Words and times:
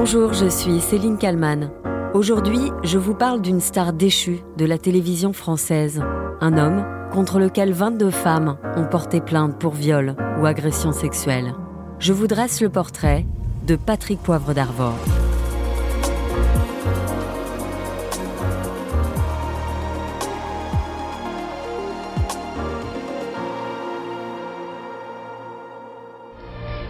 Bonjour, 0.00 0.32
je 0.32 0.46
suis 0.46 0.80
Céline 0.80 1.18
Kalman. 1.18 1.72
Aujourd'hui, 2.14 2.70
je 2.84 2.98
vous 2.98 3.14
parle 3.14 3.42
d'une 3.42 3.60
star 3.60 3.92
déchue 3.92 4.44
de 4.56 4.64
la 4.64 4.78
télévision 4.78 5.32
française. 5.32 6.04
Un 6.40 6.56
homme 6.56 6.86
contre 7.10 7.40
lequel 7.40 7.72
22 7.72 8.10
femmes 8.10 8.58
ont 8.76 8.84
porté 8.84 9.20
plainte 9.20 9.58
pour 9.58 9.72
viol 9.72 10.14
ou 10.38 10.46
agression 10.46 10.92
sexuelle. 10.92 11.52
Je 11.98 12.12
vous 12.12 12.28
dresse 12.28 12.60
le 12.60 12.68
portrait 12.68 13.26
de 13.66 13.74
Patrick 13.74 14.22
Poivre 14.22 14.54
d'Arvor. 14.54 14.94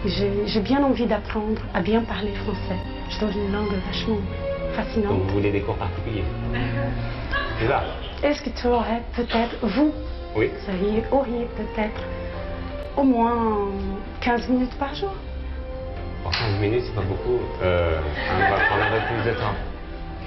J'ai 0.05 0.61
bien 0.61 0.85
envie 0.85 1.07
d'apprendre 1.07 1.63
à 1.73 1.81
bien 1.81 2.03
parler 2.03 2.35
français. 2.35 2.98
Trouve 3.19 3.33
une 3.37 3.53
langue 3.53 3.73
vachement 3.87 4.19
fascinante. 4.77 5.13
Donc 5.13 5.23
vous 5.27 5.35
voulez 5.35 5.51
des 5.51 5.61
cours 5.61 5.77
particuliers 5.77 6.23
C'est 7.61 7.67
ça 7.67 7.83
Est-ce 8.23 8.43
que 8.43 8.51
tu 8.51 8.67
aurais 8.69 9.03
peut-être, 9.17 9.57
vous, 9.63 9.93
Oui. 10.37 10.51
vous 10.69 11.17
auriez 11.17 11.47
peut-être 11.57 12.01
au 12.97 13.03
moins 13.03 13.71
15 14.21 14.49
minutes 14.49 14.75
par 14.79 14.95
jour 14.95 15.13
Pour 16.23 16.31
15 16.31 16.61
minutes, 16.61 16.85
c'est 16.87 16.95
pas 16.95 17.03
beaucoup. 17.03 17.41
Euh, 17.63 18.01
on 18.37 18.39
va 18.39 18.61
prendre 18.67 18.83
un 18.85 19.01
peu 19.01 19.07
plus 19.23 19.31
de 19.33 19.37
temps. 19.37 19.55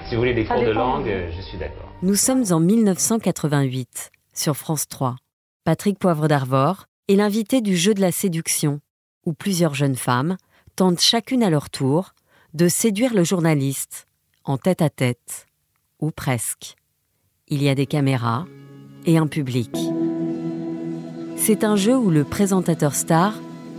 Si 0.08 0.16
vous 0.16 0.22
voulez 0.22 0.34
des 0.34 0.46
Ça 0.46 0.56
cours 0.56 0.64
de 0.66 0.72
langue, 0.72 1.08
euh, 1.08 1.30
je 1.34 1.42
suis 1.42 1.58
d'accord. 1.58 1.90
Nous 2.02 2.16
sommes 2.16 2.44
en 2.52 2.60
1988 2.60 4.12
sur 4.34 4.58
France 4.58 4.88
3. 4.90 5.16
Patrick 5.64 5.98
Poivre 5.98 6.28
d'Arvor 6.28 6.86
est 7.08 7.16
l'invité 7.16 7.62
du 7.62 7.78
jeu 7.78 7.94
de 7.94 8.02
la 8.02 8.12
séduction, 8.12 8.82
où 9.26 9.32
plusieurs 9.34 9.76
jeunes 9.76 9.96
femmes 9.96 10.36
tentent 10.76 11.00
chacune 11.00 11.44
à 11.44 11.50
leur 11.50 11.70
tour 11.70 12.12
de 12.54 12.68
séduire 12.68 13.14
le 13.14 13.24
journaliste 13.24 14.08
en 14.44 14.58
tête 14.58 14.82
à 14.82 14.90
tête, 14.90 15.48
ou 16.00 16.12
presque. 16.12 16.76
Il 17.48 17.62
y 17.64 17.70
a 17.70 17.76
des 17.76 17.86
caméras 17.86 18.46
et 19.06 19.18
un 19.18 19.28
public. 19.28 19.76
C'est 21.38 21.64
un 21.64 21.76
jeu 21.76 21.96
où 21.96 22.10
le 22.10 22.24
présentateur 22.24 22.94
star 22.94 23.34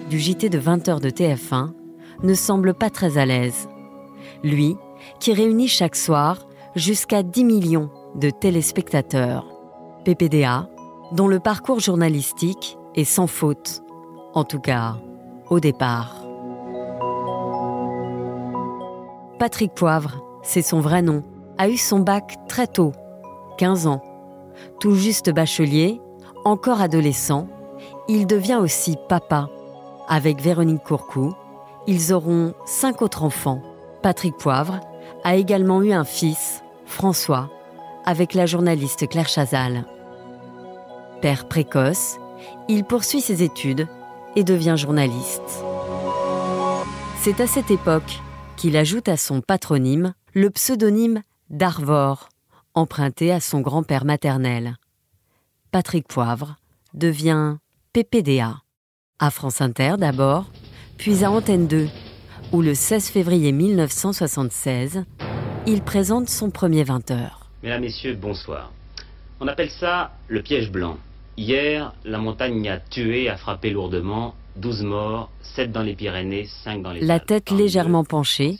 du 0.08 0.18
JT 0.18 0.48
de 0.48 0.58
20h 0.58 1.00
de 1.00 1.10
TF1 1.10 1.72
ne 2.22 2.34
semble 2.34 2.74
pas 2.74 2.90
très 2.90 3.18
à 3.18 3.26
l'aise. 3.26 3.68
Lui, 4.42 4.76
qui 5.20 5.32
réunit 5.32 5.68
chaque 5.68 5.96
soir 5.96 6.46
jusqu'à 6.74 7.22
10 7.22 7.44
millions 7.44 7.90
de 8.14 8.30
téléspectateurs. 8.30 9.46
PPDA, 10.04 10.68
dont 11.12 11.28
le 11.28 11.40
parcours 11.40 11.80
journalistique 11.80 12.78
est 12.94 13.04
sans 13.04 13.26
faute, 13.26 13.82
en 14.34 14.44
tout 14.44 14.60
cas 14.60 14.96
au 15.50 15.60
départ. 15.60 16.21
Patrick 19.42 19.74
Poivre, 19.74 20.22
c'est 20.44 20.62
son 20.62 20.78
vrai 20.78 21.02
nom, 21.02 21.24
a 21.58 21.68
eu 21.68 21.76
son 21.76 21.98
bac 21.98 22.36
très 22.48 22.68
tôt, 22.68 22.92
15 23.58 23.88
ans. 23.88 24.00
Tout 24.78 24.94
juste 24.94 25.30
bachelier, 25.30 26.00
encore 26.44 26.80
adolescent, 26.80 27.48
il 28.06 28.28
devient 28.28 28.60
aussi 28.62 28.96
papa. 29.08 29.48
Avec 30.08 30.40
Véronique 30.40 30.84
Courcou, 30.84 31.34
ils 31.88 32.12
auront 32.12 32.54
cinq 32.66 33.02
autres 33.02 33.24
enfants. 33.24 33.60
Patrick 34.00 34.36
Poivre 34.36 34.78
a 35.24 35.34
également 35.34 35.82
eu 35.82 35.90
un 35.90 36.04
fils, 36.04 36.62
François, 36.86 37.50
avec 38.04 38.34
la 38.34 38.46
journaliste 38.46 39.08
Claire 39.08 39.28
Chazal. 39.28 39.86
Père 41.20 41.48
précoce, 41.48 42.16
il 42.68 42.84
poursuit 42.84 43.20
ses 43.20 43.42
études 43.42 43.88
et 44.36 44.44
devient 44.44 44.76
journaliste. 44.76 45.64
C'est 47.22 47.40
à 47.40 47.48
cette 47.48 47.72
époque 47.72 48.20
qu'il 48.62 48.76
ajoute 48.76 49.08
à 49.08 49.16
son 49.16 49.40
patronyme 49.40 50.14
le 50.34 50.48
pseudonyme 50.48 51.22
d'Arvor, 51.50 52.28
emprunté 52.74 53.32
à 53.32 53.40
son 53.40 53.60
grand-père 53.60 54.04
maternel. 54.04 54.76
Patrick 55.72 56.06
Poivre 56.06 56.54
devient 56.94 57.56
PPDA. 57.92 58.58
À 59.18 59.30
France 59.32 59.60
Inter 59.60 59.94
d'abord, 59.98 60.46
puis 60.96 61.24
à 61.24 61.32
Antenne 61.32 61.66
2, 61.66 61.88
où 62.52 62.62
le 62.62 62.74
16 62.74 63.08
février 63.08 63.50
1976, 63.50 65.02
il 65.66 65.82
présente 65.82 66.28
son 66.28 66.52
premier 66.52 66.84
20h. 66.84 67.30
Mesdames, 67.64 67.80
Messieurs, 67.80 68.14
bonsoir. 68.14 68.70
On 69.40 69.48
appelle 69.48 69.70
ça 69.70 70.12
le 70.28 70.40
piège 70.40 70.70
blanc. 70.70 70.98
Hier, 71.36 71.92
la 72.04 72.18
montagne 72.18 72.68
a 72.68 72.78
tué, 72.78 73.28
a 73.28 73.36
frappé 73.36 73.70
lourdement. 73.70 74.36
12 74.56 74.82
morts, 74.82 75.30
7 75.42 75.72
dans 75.72 75.82
les 75.82 75.94
Pyrénées, 75.94 76.46
5 76.64 76.82
dans 76.82 76.92
les 76.92 77.00
La 77.00 77.20
tête 77.20 77.50
légèrement 77.50 78.04
penchée, 78.04 78.58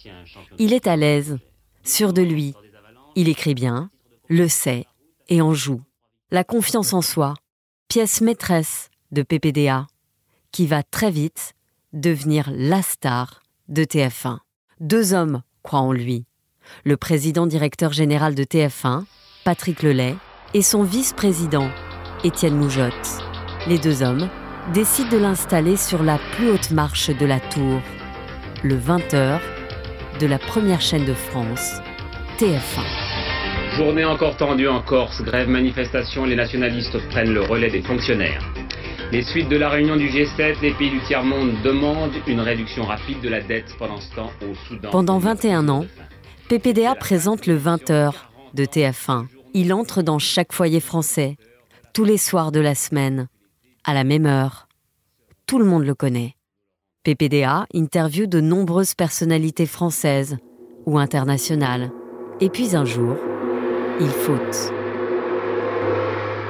il 0.59 0.73
est 0.73 0.87
à 0.87 0.97
l'aise, 0.97 1.39
sûr 1.85 2.13
de 2.13 2.23
lui. 2.23 2.55
Il 3.15 3.29
écrit 3.29 3.55
bien, 3.55 3.91
le 4.29 4.49
sait 4.49 4.87
et 5.29 5.43
en 5.43 5.55
joue. 5.55 5.83
La 6.31 6.45
confiance 6.45 6.93
en 6.93 7.03
soi, 7.03 7.35
pièce 7.89 8.21
maîtresse 8.21 8.91
de 9.11 9.23
PPDA, 9.23 9.87
qui 10.51 10.67
va 10.67 10.83
très 10.83 11.11
vite 11.11 11.53
devenir 11.93 12.51
la 12.55 12.83
star 12.83 13.43
de 13.69 13.85
TF1. 13.85 14.39
Deux 14.81 15.13
hommes 15.13 15.43
croient 15.63 15.81
en 15.81 15.93
lui. 15.93 16.25
Le 16.85 16.97
président 16.97 17.47
directeur 17.47 17.93
général 17.93 18.35
de 18.35 18.45
TF1, 18.45 19.05
Patrick 19.45 19.83
Lelay, 19.83 20.17
et 20.55 20.63
son 20.63 20.83
vice-président, 20.83 21.71
Étienne 22.25 22.57
Moujotte. 22.57 23.21
Les 23.67 23.79
deux 23.79 24.03
hommes 24.03 24.29
décident 24.73 25.11
de 25.11 25.19
l'installer 25.19 25.77
sur 25.77 26.03
la 26.03 26.19
plus 26.37 26.51
haute 26.51 26.71
marche 26.71 27.11
de 27.11 27.27
la 27.27 27.41
tour, 27.41 27.81
le 28.63 28.77
20h 28.77 29.41
de 30.21 30.27
la 30.27 30.39
première 30.39 30.81
chaîne 30.81 31.05
de 31.05 31.15
France, 31.15 31.81
TF1. 32.39 33.77
Journée 33.77 34.05
encore 34.05 34.37
tendue 34.37 34.69
en 34.69 34.81
Corse, 34.81 35.23
grève, 35.23 35.49
manifestation, 35.49 36.25
les 36.25 36.37
nationalistes 36.37 36.97
prennent 37.09 37.33
le 37.33 37.43
relais 37.43 37.71
des 37.71 37.83
fonctionnaires. 37.83 38.43
Les 39.11 39.23
suites 39.23 39.49
de 39.49 39.57
la 39.57 39.69
réunion 39.69 39.97
du 39.97 40.09
G7, 40.09 40.61
les 40.63 40.73
pays 40.73 40.91
du 40.91 41.01
tiers-monde 41.01 41.51
demandent 41.63 42.15
une 42.27 42.41
réduction 42.41 42.85
rapide 42.85 43.21
de 43.21 43.29
la 43.29 43.41
dette 43.41 43.75
pendant 43.79 44.01
ce 44.01 44.15
temps 44.15 44.31
au 44.43 44.55
Soudan. 44.67 44.91
Pendant 44.91 45.19
21 45.19 45.69
ans, 45.69 45.85
PPDA 46.49 46.95
présente 46.95 47.47
le 47.47 47.59
20h 47.59 48.13
de 48.55 48.65
TF1. 48.65 49.27
Il 49.55 49.75
entre 49.75 50.03
dans 50.03 50.19
chaque 50.19 50.53
foyer 50.53 50.81
français, 50.81 51.37
tous 51.93 52.05
les 52.05 52.17
soirs 52.17 52.53
de 52.53 52.61
la 52.61 52.75
semaine, 52.75 53.29
à 53.85 53.95
la 53.95 54.05
même 54.05 54.27
heure. 54.27 54.69
Tout 55.47 55.59
le 55.59 55.65
monde 55.65 55.85
le 55.85 55.95
connaît. 55.95 56.37
PPDA 57.05 57.67
interviewe 57.75 58.27
de 58.27 58.41
nombreuses 58.41 58.95
personnalités 58.95 59.67
françaises 59.67 60.37
ou 60.87 60.99
internationales. 60.99 61.91
Et 62.41 62.49
puis 62.49 62.77
un 62.77 62.85
jour, 62.85 63.17
il 64.01 64.09
faute. 64.09 64.73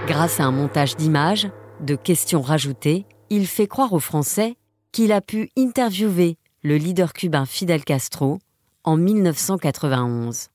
Grâce 0.06 0.40
à 0.40 0.44
un 0.44 0.50
montage 0.50 0.96
d'images, 0.96 1.48
de 1.80 1.96
questions 1.96 2.42
rajoutées, 2.42 3.06
il 3.30 3.46
fait 3.46 3.66
croire 3.66 3.92
aux 3.92 4.00
Français 4.00 4.56
qu'il 4.92 5.12
a 5.12 5.20
pu 5.20 5.50
interviewer 5.56 6.36
le 6.62 6.76
leader 6.76 7.12
cubain 7.12 7.46
Fidel 7.46 7.84
Castro 7.84 8.38
en 8.84 8.96
1991. 8.96 10.48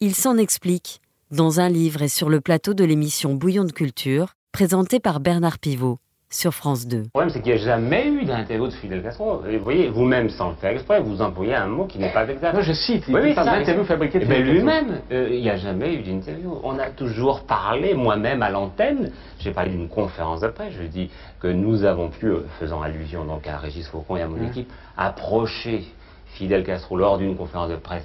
Il 0.00 0.14
s'en 0.14 0.36
explique 0.36 1.00
dans 1.30 1.60
un 1.60 1.68
livre 1.68 2.02
et 2.02 2.08
sur 2.08 2.28
le 2.28 2.40
plateau 2.40 2.74
de 2.74 2.84
l'émission 2.84 3.34
Bouillon 3.34 3.64
de 3.64 3.72
culture, 3.72 4.34
présenté 4.52 5.00
par 5.00 5.20
Bernard 5.20 5.58
Pivot 5.58 5.98
sur 6.34 6.52
France 6.52 6.86
2. 6.86 6.96
Le 6.98 7.08
problème, 7.10 7.30
c'est 7.30 7.40
qu'il 7.40 7.54
n'y 7.54 7.60
a 7.60 7.64
jamais 7.64 8.08
eu 8.08 8.24
d'interview 8.24 8.66
de 8.66 8.72
Fidel 8.72 9.02
Castro. 9.02 9.42
Et 9.48 9.56
vous 9.56 9.64
voyez, 9.64 9.88
vous-même, 9.88 10.28
sans 10.30 10.50
le 10.50 10.56
faire 10.56 10.72
exprès, 10.72 11.00
vous 11.00 11.22
employez 11.22 11.54
un 11.54 11.66
mot 11.68 11.84
qui 11.86 11.98
n'est 11.98 12.12
pas 12.12 12.26
exact. 12.28 12.54
Non, 12.54 12.60
je 12.62 12.72
cite, 12.72 13.04
il 13.08 13.14
Oui, 13.14 13.20
oui, 13.22 13.34
parle 13.34 13.46
ça, 13.48 13.58
d'interview 13.58 13.82
mais- 13.82 13.88
fabriquée 13.88 14.18
de 14.18 14.24
Eh 14.24 14.28
ben, 14.28 14.36
Fidel 14.44 14.64
Castro. 14.64 14.80
lui-même, 14.80 15.00
euh, 15.12 15.28
il 15.32 15.40
n'y 15.42 15.50
a 15.50 15.56
jamais 15.56 15.94
eu 15.94 16.02
d'interview. 16.02 16.58
On 16.64 16.78
a 16.78 16.90
toujours 16.90 17.44
parlé, 17.44 17.94
moi-même 17.94 18.42
à 18.42 18.50
l'antenne, 18.50 19.12
j'ai 19.38 19.52
parlé 19.52 19.70
d'une 19.70 19.88
conférence 19.88 20.40
de 20.40 20.48
presse, 20.48 20.72
je 20.78 20.86
dis 20.86 21.08
que 21.40 21.46
nous 21.48 21.84
avons 21.84 22.08
pu, 22.10 22.26
euh, 22.26 22.44
faisant 22.58 22.82
allusion 22.82 23.24
donc 23.24 23.46
à 23.46 23.56
Régis 23.58 23.86
Faucon 23.88 24.16
et 24.16 24.22
à 24.22 24.26
mon 24.28 24.44
équipe, 24.46 24.70
approcher 24.96 25.84
Fidel 26.26 26.64
Castro 26.64 26.96
lors 26.96 27.16
d'une 27.18 27.36
conférence 27.36 27.70
de 27.70 27.76
presse 27.76 28.04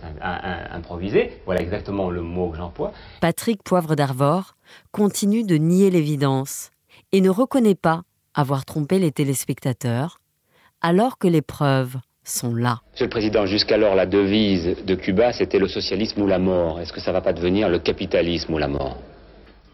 improvisée. 0.72 1.42
Voilà 1.46 1.62
exactement 1.62 2.12
le 2.12 2.22
mot 2.22 2.50
que 2.50 2.58
j'emploie. 2.58 2.92
Patrick 3.22 3.64
Poivre 3.64 3.96
d'Arvor 3.96 4.54
continue 4.92 5.44
de 5.44 5.56
nier 5.56 5.90
l'évidence 5.90 6.70
et 7.12 7.22
ne 7.22 7.30
reconnaît 7.31 7.74
pas 7.74 8.04
avoir 8.40 8.64
trompé 8.66 9.00
les 9.00 9.12
téléspectateurs, 9.12 10.20
alors 10.82 11.18
que 11.18 11.28
les 11.28 11.42
preuves 11.42 11.98
sont 12.24 12.56
là. 12.56 12.80
Monsieur 12.92 13.06
le 13.06 13.10
Président, 13.10 13.46
jusqu'alors 13.46 13.96
la 13.96 14.06
devise 14.06 14.78
de 14.86 14.96
Cuba, 14.96 15.34
c'était 15.34 15.60
le 15.60 15.68
socialisme 15.68 16.22
ou 16.22 16.28
la 16.28 16.40
mort. 16.40 16.80
Est-ce 16.80 16.94
que 16.94 17.02
ça 17.02 17.12
va 17.12 17.22
pas 17.22 17.34
devenir 17.34 17.68
le 17.70 17.80
capitalisme 17.80 18.54
ou 18.54 18.58
la 18.58 18.68
mort? 18.68 18.98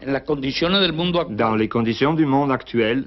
Dans 0.04 1.54
les 1.54 1.68
conditions 1.68 2.14
du 2.14 2.26
monde 2.26 2.50
actuel, 2.50 3.04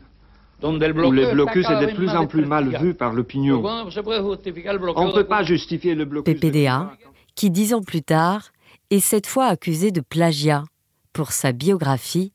où 0.64 0.72
le 0.72 1.34
blocus 1.34 1.70
est 1.70 1.88
de 1.88 1.94
plus 1.94 2.10
en 2.10 2.26
plus 2.26 2.46
mal 2.46 2.70
vu 2.82 2.94
par 2.94 3.14
l'opinion, 3.14 3.62
¿Cómo 3.62 3.92
se 3.92 4.02
puede 4.02 4.22
justificar 4.22 4.74
el 4.74 4.80
bloqueo 4.80 5.02
on 5.02 5.08
ne 5.08 5.14
peut 5.14 5.28
pas 5.28 5.44
justifier 5.44 5.96
le 5.96 6.06
blocus. 6.06 6.34
PPDA, 6.34 6.92
qui 7.36 7.50
dix 7.50 7.74
ans 7.74 7.82
plus 7.82 8.02
tard 8.02 8.52
est 8.90 9.00
cette 9.00 9.28
fois 9.28 9.46
accusé 9.46 9.92
de 9.92 10.02
plagiat 10.02 10.64
pour 11.14 11.32
sa 11.32 11.52
biographie 11.52 12.34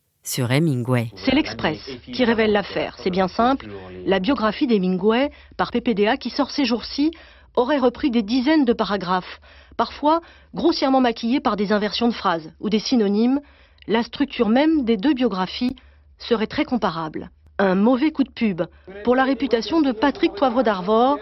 C'est 1.17 1.35
l'Express 1.35 1.79
qui 2.11 2.25
révèle 2.25 2.51
l'affaire. 2.51 2.97
C'est 2.99 3.11
bien 3.11 3.29
simple. 3.29 3.69
La 4.07 4.21
biographie 4.21 4.67
d'Hemingway 4.67 5.31
par 5.59 5.71
PPDA 5.71 6.17
qui 6.17 6.31
sort 6.31 6.51
ces 6.51 6.65
jours-ci 6.65 7.11
aurait 7.57 7.79
repris 7.79 8.11
des 8.11 8.23
dizaines 8.23 8.65
de 8.65 8.73
paragraphes, 8.73 9.41
parfois 9.77 10.23
grossièrement 10.55 11.03
maquillés 11.03 11.41
par 11.41 11.57
des 11.57 11.73
inversions 11.73 12.09
de 12.09 12.15
phrases 12.15 12.53
ou 12.59 12.71
des 12.71 12.79
synonymes, 12.79 13.41
la 13.87 14.03
structure 14.03 14.49
même 14.49 14.85
des 14.85 14.97
deux 14.97 15.13
biographies 15.13 15.77
serait 16.19 16.47
très 16.47 16.65
comparable. 16.65 17.31
Un 17.59 17.75
mauvais 17.75 18.11
coup 18.11 18.25
de 18.25 18.31
pub 18.31 18.63
pour 19.05 19.15
la 19.15 19.25
réputation 19.25 19.83
de 19.83 19.93
Patrick 19.93 20.33
Poivre 20.33 20.63
d'Arvor, 20.63 21.19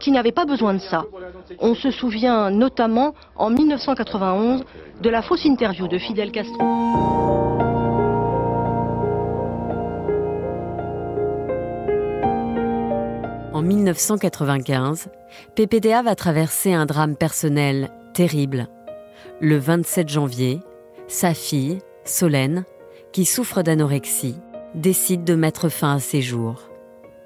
qui 0.00 0.10
n'avait 0.10 0.32
pas 0.32 0.46
besoin 0.46 0.72
de 0.72 0.78
ça. 0.78 1.04
On 1.60 1.74
se 1.74 1.90
souvient 1.90 2.50
notamment 2.50 3.14
en 3.36 3.50
1991 3.50 4.64
de 5.02 5.10
la 5.10 5.20
fausse 5.20 5.44
interview 5.44 5.88
de 5.88 5.98
Fidel 5.98 6.32
Castro. 6.32 7.65
En 13.56 13.62
1995, 13.62 15.08
PPDA 15.54 16.02
va 16.02 16.14
traverser 16.14 16.74
un 16.74 16.84
drame 16.84 17.16
personnel 17.16 17.88
terrible. 18.12 18.68
Le 19.40 19.56
27 19.56 20.10
janvier, 20.10 20.60
sa 21.08 21.32
fille, 21.32 21.78
Solène, 22.04 22.64
qui 23.12 23.24
souffre 23.24 23.62
d'anorexie, 23.62 24.36
décide 24.74 25.24
de 25.24 25.34
mettre 25.34 25.70
fin 25.70 25.94
à 25.94 26.00
ses 26.00 26.20
jours. 26.20 26.68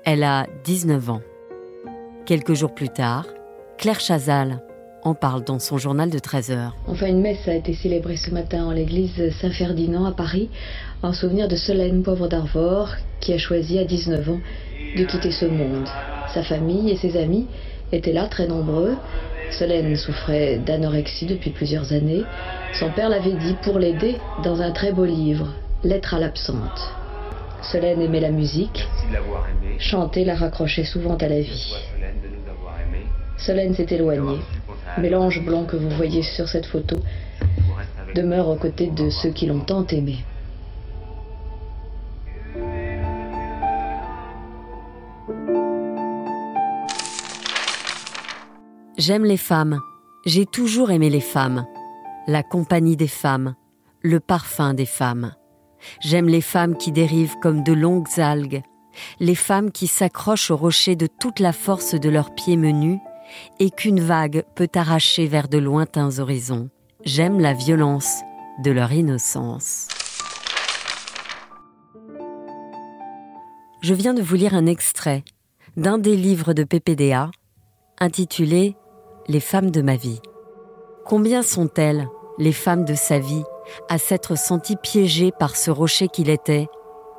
Elle 0.04 0.22
a 0.22 0.46
19 0.62 1.10
ans. 1.10 1.22
Quelques 2.26 2.54
jours 2.54 2.76
plus 2.76 2.90
tard, 2.90 3.26
Claire 3.76 3.98
Chazal 3.98 4.62
en 5.02 5.14
parle 5.14 5.42
dans 5.42 5.58
son 5.58 5.78
journal 5.78 6.10
de 6.10 6.18
13 6.20 6.52
heures. 6.52 6.76
Enfin, 6.86 7.06
une 7.06 7.22
messe 7.22 7.48
a 7.48 7.54
été 7.54 7.74
célébrée 7.74 8.16
ce 8.16 8.30
matin 8.30 8.66
en 8.66 8.70
l'église 8.70 9.32
Saint-Ferdinand 9.40 10.04
à 10.04 10.12
Paris 10.12 10.48
en 11.02 11.12
souvenir 11.12 11.48
de 11.48 11.56
Solène 11.56 12.04
Pauvre 12.04 12.28
d'Arvor 12.28 12.94
qui 13.18 13.32
a 13.32 13.38
choisi 13.38 13.80
à 13.80 13.84
19 13.84 14.28
ans 14.30 14.40
de 14.96 15.04
quitter 15.04 15.32
ce 15.32 15.46
monde. 15.46 15.88
Sa 16.34 16.42
famille 16.42 16.90
et 16.90 16.96
ses 16.96 17.16
amis 17.16 17.46
étaient 17.92 18.12
là 18.12 18.26
très 18.26 18.46
nombreux. 18.46 18.96
Solène 19.50 19.96
souffrait 19.96 20.58
d'anorexie 20.58 21.26
depuis 21.26 21.50
plusieurs 21.50 21.92
années. 21.92 22.22
Son 22.78 22.90
père 22.90 23.08
l'avait 23.08 23.32
dit 23.32 23.56
pour 23.62 23.78
l'aider 23.78 24.16
dans 24.44 24.62
un 24.62 24.70
très 24.70 24.92
beau 24.92 25.04
livre, 25.04 25.48
Lettre 25.82 26.14
à 26.14 26.18
l'absente. 26.18 26.92
Solène 27.62 28.00
aimait 28.00 28.20
la 28.20 28.30
musique. 28.30 28.86
Chanter 29.78 30.24
la 30.24 30.36
raccrochait 30.36 30.84
souvent 30.84 31.16
à 31.16 31.28
la 31.28 31.40
vie. 31.40 31.74
Solène 33.36 33.74
s'est 33.74 33.86
éloignée. 33.90 34.40
Mais 34.98 35.08
l'ange 35.08 35.44
blanc 35.44 35.64
que 35.64 35.76
vous 35.76 35.90
voyez 35.90 36.22
sur 36.22 36.48
cette 36.48 36.66
photo 36.66 36.96
demeure 38.14 38.48
aux 38.48 38.56
côtés 38.56 38.90
de 38.90 39.10
ceux 39.10 39.30
qui 39.30 39.46
l'ont 39.46 39.60
tant 39.60 39.86
aimé. 39.86 40.18
J'aime 49.00 49.24
les 49.24 49.38
femmes. 49.38 49.80
J'ai 50.26 50.44
toujours 50.44 50.90
aimé 50.90 51.08
les 51.08 51.22
femmes. 51.22 51.66
La 52.26 52.42
compagnie 52.42 52.98
des 52.98 53.08
femmes. 53.08 53.54
Le 54.02 54.20
parfum 54.20 54.74
des 54.74 54.84
femmes. 54.84 55.34
J'aime 56.00 56.28
les 56.28 56.42
femmes 56.42 56.76
qui 56.76 56.92
dérivent 56.92 57.38
comme 57.40 57.62
de 57.62 57.72
longues 57.72 58.20
algues. 58.20 58.60
Les 59.18 59.34
femmes 59.34 59.70
qui 59.70 59.86
s'accrochent 59.86 60.50
au 60.50 60.56
rocher 60.58 60.96
de 60.96 61.06
toute 61.06 61.40
la 61.40 61.54
force 61.54 61.94
de 61.94 62.10
leurs 62.10 62.34
pieds 62.34 62.58
menus 62.58 62.98
et 63.58 63.70
qu'une 63.70 64.00
vague 64.00 64.44
peut 64.54 64.68
arracher 64.74 65.26
vers 65.26 65.48
de 65.48 65.56
lointains 65.56 66.18
horizons. 66.18 66.68
J'aime 67.02 67.40
la 67.40 67.54
violence 67.54 68.20
de 68.62 68.70
leur 68.70 68.92
innocence. 68.92 69.88
Je 73.80 73.94
viens 73.94 74.12
de 74.12 74.20
vous 74.20 74.36
lire 74.36 74.52
un 74.52 74.66
extrait 74.66 75.24
d'un 75.78 75.96
des 75.96 76.16
livres 76.16 76.52
de 76.52 76.64
PPDA 76.64 77.30
intitulé 78.00 78.76
Les 79.30 79.38
femmes 79.38 79.70
de 79.70 79.80
ma 79.80 79.94
vie. 79.94 80.20
Combien 81.04 81.44
sont-elles, 81.44 82.08
les 82.38 82.50
femmes 82.50 82.84
de 82.84 82.96
sa 82.96 83.20
vie, 83.20 83.44
à 83.88 83.96
s'être 83.96 84.36
senties 84.36 84.74
piégées 84.74 85.30
par 85.30 85.54
ce 85.54 85.70
rocher 85.70 86.08
qu'il 86.08 86.28
était, 86.28 86.66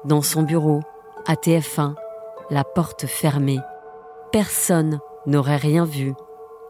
dans 0.04 0.22
son 0.22 0.44
bureau, 0.44 0.82
à 1.26 1.36
TF1, 1.36 1.96
la 2.50 2.66
porte 2.66 3.06
fermée. 3.06 3.60
Personne 4.34 5.00
n'aurait 5.26 5.56
rien 5.56 5.86
vu, 5.86 6.14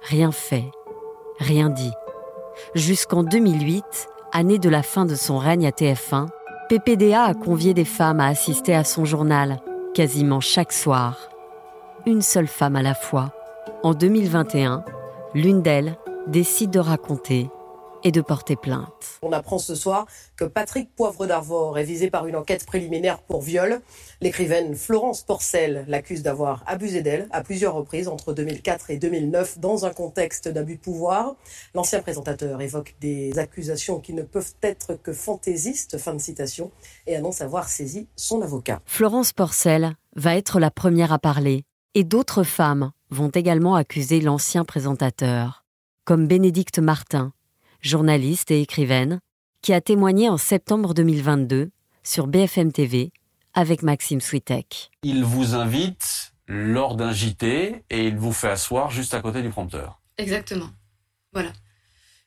rien 0.04 0.32
fait, 0.32 0.70
rien 1.40 1.70
dit. 1.70 1.94
Jusqu'en 2.76 3.24
2008, 3.24 3.84
année 4.32 4.60
de 4.60 4.70
la 4.70 4.84
fin 4.84 5.06
de 5.06 5.16
son 5.16 5.40
règne 5.40 5.66
à 5.66 5.72
TF1, 5.72 6.28
PPDA 6.70 7.24
a 7.24 7.34
convié 7.34 7.74
des 7.74 7.86
femmes 7.86 8.20
à 8.20 8.28
assister 8.28 8.76
à 8.76 8.84
son 8.84 9.06
journal, 9.06 9.60
quasiment 9.96 10.40
chaque 10.40 10.72
soir. 10.72 11.18
Une 12.06 12.22
seule 12.22 12.48
femme 12.48 12.76
à 12.76 12.84
la 12.84 12.94
fois. 12.94 13.32
En 13.82 13.96
2021, 13.96 14.86
l'une 15.34 15.62
d'elles 15.62 15.98
décide 16.28 16.72
de 16.72 16.80
raconter 16.80 17.50
et 18.04 18.12
de 18.12 18.22
porter 18.22 18.56
plainte. 18.56 19.20
On 19.22 19.32
apprend 19.32 19.60
ce 19.60 19.76
soir 19.76 20.08
que 20.36 20.46
Patrick 20.46 20.94
Poivre 20.96 21.28
d'Arvor 21.28 21.78
est 21.78 21.84
visé 21.84 22.10
par 22.10 22.26
une 22.26 22.36
enquête 22.36 22.66
préliminaire 22.66 23.22
pour 23.22 23.42
viol. 23.42 23.80
L'écrivaine 24.22 24.76
Florence 24.76 25.22
Porcel 25.22 25.86
l'accuse 25.88 26.24
d'avoir 26.24 26.64
abusé 26.66 27.04
d'elle 27.04 27.28
à 27.32 27.42
plusieurs 27.44 27.76
reprises 27.76 28.08
entre 28.08 28.34
2004 28.34 28.90
et 28.90 28.98
2009 28.98 29.60
dans 29.60 29.86
un 29.86 29.92
contexte 29.92 30.48
d'abus 30.48 30.78
de 30.78 30.82
pouvoir. 30.82 31.36
L'ancien 31.76 32.02
présentateur 32.02 32.60
évoque 32.62 32.96
des 33.00 33.38
accusations 33.38 34.00
qui 34.00 34.14
ne 34.14 34.24
peuvent 34.24 34.56
être 34.64 34.96
que 34.96 35.14
fantaisistes, 35.14 36.00
fin 36.00 36.16
de 36.16 36.22
citation, 36.22 36.72
et 37.06 37.16
annonce 37.16 37.42
avoir 37.42 37.70
saisi 37.70 38.08
son 38.16 38.42
avocat. 38.42 38.82
Florence 38.86 39.32
Porcel 39.32 39.96
va 40.16 40.36
être 40.36 40.60
la 40.60 40.72
première 40.72 41.14
à 41.14 41.20
parler 41.20 41.66
et 41.94 42.04
d'autres 42.04 42.44
femmes 42.44 42.92
vont 43.12 43.30
également 43.30 43.76
accuser 43.76 44.22
l'ancien 44.22 44.66
présentateur, 44.66 45.66
comme 46.06 46.28
Bénédicte 46.28 46.80
Martin, 46.80 47.34
journaliste 47.82 48.52
et 48.52 48.62
écrivaine, 48.62 49.20
qui 49.62 49.74
a 49.74 49.82
témoigné 49.82 50.30
en 50.30 50.38
septembre 50.38 50.94
2022 50.94 51.70
sur 52.04 52.28
BFM 52.28 52.72
TV 52.72 53.12
avec 53.54 53.84
Maxime 53.84 54.22
Switek. 54.22 54.92
Il 55.04 55.24
vous 55.24 55.56
invite 55.56 56.34
lors 56.48 56.96
d'un 56.96 57.12
JT 57.12 57.84
et 57.90 58.08
il 58.08 58.18
vous 58.18 58.34
fait 58.34 58.50
asseoir 58.50 58.90
juste 58.92 59.14
à 59.14 59.22
côté 59.22 59.42
du 59.42 59.50
prompteur. 59.50 60.02
Exactement. 60.18 60.70
Voilà. 61.34 61.52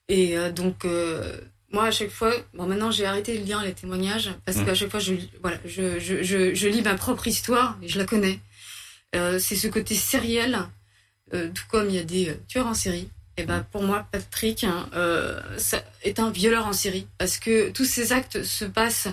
Et 0.08 0.36
euh, 0.36 0.52
donc, 0.52 0.84
euh, 0.84 1.40
moi, 1.72 1.84
à 1.84 1.90
chaque 1.90 2.10
fois, 2.10 2.32
bon, 2.54 2.66
maintenant 2.66 2.90
j'ai 2.90 3.06
arrêté 3.06 3.38
de 3.38 3.44
lire 3.44 3.62
les 3.62 3.72
témoignages 3.72 4.30
parce 4.44 4.58
mmh. 4.58 4.64
qu'à 4.64 4.74
chaque 4.74 4.90
fois, 4.90 5.00
je, 5.00 5.14
voilà, 5.42 5.58
je, 5.64 5.98
je, 5.98 6.22
je, 6.22 6.54
je, 6.54 6.68
lis 6.68 6.82
ma 6.82 6.94
propre 6.94 7.26
histoire 7.26 7.78
et 7.82 7.88
je 7.88 7.98
la 7.98 8.04
connais. 8.04 8.38
Euh, 9.14 9.38
c'est 9.38 9.56
ce 9.56 9.68
côté 9.68 9.94
sériel, 9.94 10.58
tout 11.30 11.64
comme 11.68 11.88
il 11.88 11.96
y 11.96 11.98
a 11.98 12.04
des 12.04 12.36
tueurs 12.46 12.66
en 12.66 12.74
série 12.74 13.08
et 13.36 13.42
eh 13.42 13.46
ben 13.46 13.66
pour 13.72 13.82
moi, 13.82 14.06
Patrick 14.12 14.62
hein, 14.62 14.86
euh, 14.94 15.40
est 16.04 16.20
un 16.20 16.30
violeur 16.30 16.68
en 16.68 16.72
série 16.72 17.08
parce 17.18 17.38
que 17.38 17.70
tous 17.70 17.84
ces 17.84 18.12
actes 18.12 18.44
se 18.44 18.64
passent 18.64 19.08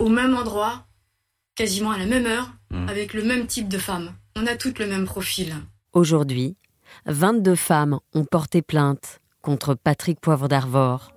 au 0.00 0.08
même 0.08 0.34
endroit, 0.36 0.84
quasiment 1.54 1.92
à 1.92 1.98
la 1.98 2.06
même 2.06 2.26
heure, 2.26 2.50
mmh. 2.70 2.88
avec 2.88 3.14
le 3.14 3.22
même 3.22 3.46
type 3.46 3.68
de 3.68 3.78
femme. 3.78 4.12
On 4.34 4.44
a 4.48 4.56
toutes 4.56 4.80
le 4.80 4.88
même 4.88 5.04
profil. 5.04 5.54
Aujourd'hui, 5.92 6.56
22 7.06 7.54
femmes 7.54 8.00
ont 8.12 8.24
porté 8.24 8.60
plainte 8.60 9.20
contre 9.40 9.74
Patrick 9.74 10.18
Poivre 10.20 10.48
d'Arvor. 10.48 11.12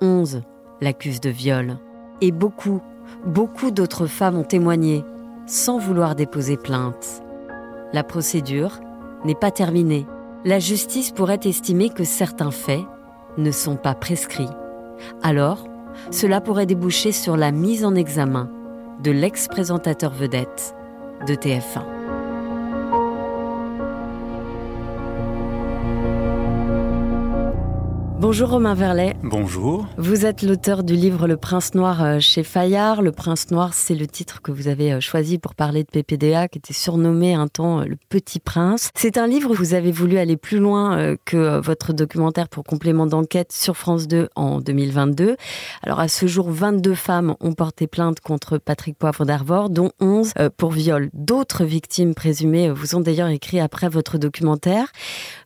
11 0.00 0.40
l'accusent 0.80 1.20
de 1.20 1.28
viol. 1.28 1.78
Et 2.22 2.32
beaucoup, 2.32 2.80
beaucoup 3.26 3.70
d'autres 3.70 4.06
femmes 4.06 4.38
ont 4.38 4.44
témoigné 4.44 5.04
sans 5.46 5.78
vouloir 5.78 6.14
déposer 6.14 6.56
plainte. 6.56 7.22
La 7.92 8.04
procédure 8.04 8.80
n'est 9.24 9.34
pas 9.34 9.50
terminée 9.50 10.06
la 10.44 10.58
justice 10.58 11.10
pourrait 11.10 11.40
estimer 11.44 11.90
que 11.90 12.04
certains 12.04 12.50
faits 12.50 12.84
ne 13.36 13.50
sont 13.50 13.76
pas 13.76 13.94
prescrits. 13.94 14.48
Alors, 15.22 15.66
cela 16.10 16.40
pourrait 16.40 16.66
déboucher 16.66 17.12
sur 17.12 17.36
la 17.36 17.52
mise 17.52 17.84
en 17.84 17.94
examen 17.94 18.50
de 19.02 19.10
l'ex-présentateur 19.10 20.12
vedette 20.12 20.74
de 21.26 21.34
TF1. 21.34 21.99
Bonjour 28.20 28.50
Romain 28.50 28.74
Verlet. 28.74 29.16
Bonjour. 29.22 29.86
Vous 29.96 30.26
êtes 30.26 30.42
l'auteur 30.42 30.84
du 30.84 30.94
livre 30.94 31.26
Le 31.26 31.38
Prince 31.38 31.72
Noir 31.74 32.04
euh, 32.04 32.18
chez 32.20 32.42
Fayard. 32.42 33.00
Le 33.00 33.12
Prince 33.12 33.50
Noir, 33.50 33.72
c'est 33.72 33.94
le 33.94 34.06
titre 34.06 34.42
que 34.42 34.52
vous 34.52 34.68
avez 34.68 34.92
euh, 34.92 35.00
choisi 35.00 35.38
pour 35.38 35.54
parler 35.54 35.84
de 35.84 35.88
PPDA, 35.88 36.46
qui 36.48 36.58
était 36.58 36.74
surnommé 36.74 37.32
un 37.32 37.48
temps 37.48 37.80
euh, 37.80 37.86
le 37.86 37.96
Petit 38.10 38.38
Prince. 38.38 38.90
C'est 38.94 39.16
un 39.16 39.26
livre 39.26 39.52
où 39.52 39.54
vous 39.54 39.72
avez 39.72 39.90
voulu 39.90 40.18
aller 40.18 40.36
plus 40.36 40.58
loin 40.58 41.16
que 41.24 41.60
votre 41.60 41.94
documentaire 41.94 42.50
pour 42.50 42.64
complément 42.64 43.06
d'enquête 43.06 43.52
sur 43.52 43.74
France 43.74 44.06
2 44.06 44.28
en 44.34 44.60
2022. 44.60 45.36
Alors 45.82 46.00
à 46.00 46.08
ce 46.08 46.26
jour, 46.26 46.50
22 46.50 46.94
femmes 46.94 47.36
ont 47.40 47.54
porté 47.54 47.86
plainte 47.86 48.20
contre 48.20 48.58
Patrick 48.58 48.98
Poivre 48.98 49.24
d'Arvor, 49.24 49.70
dont 49.70 49.92
11 50.00 50.34
pour 50.58 50.72
viol. 50.72 51.08
D'autres 51.14 51.64
victimes 51.64 52.14
présumées 52.14 52.70
vous 52.70 52.96
ont 52.96 53.00
d'ailleurs 53.00 53.28
écrit 53.28 53.60
après 53.60 53.88
votre 53.88 54.18
documentaire. 54.18 54.88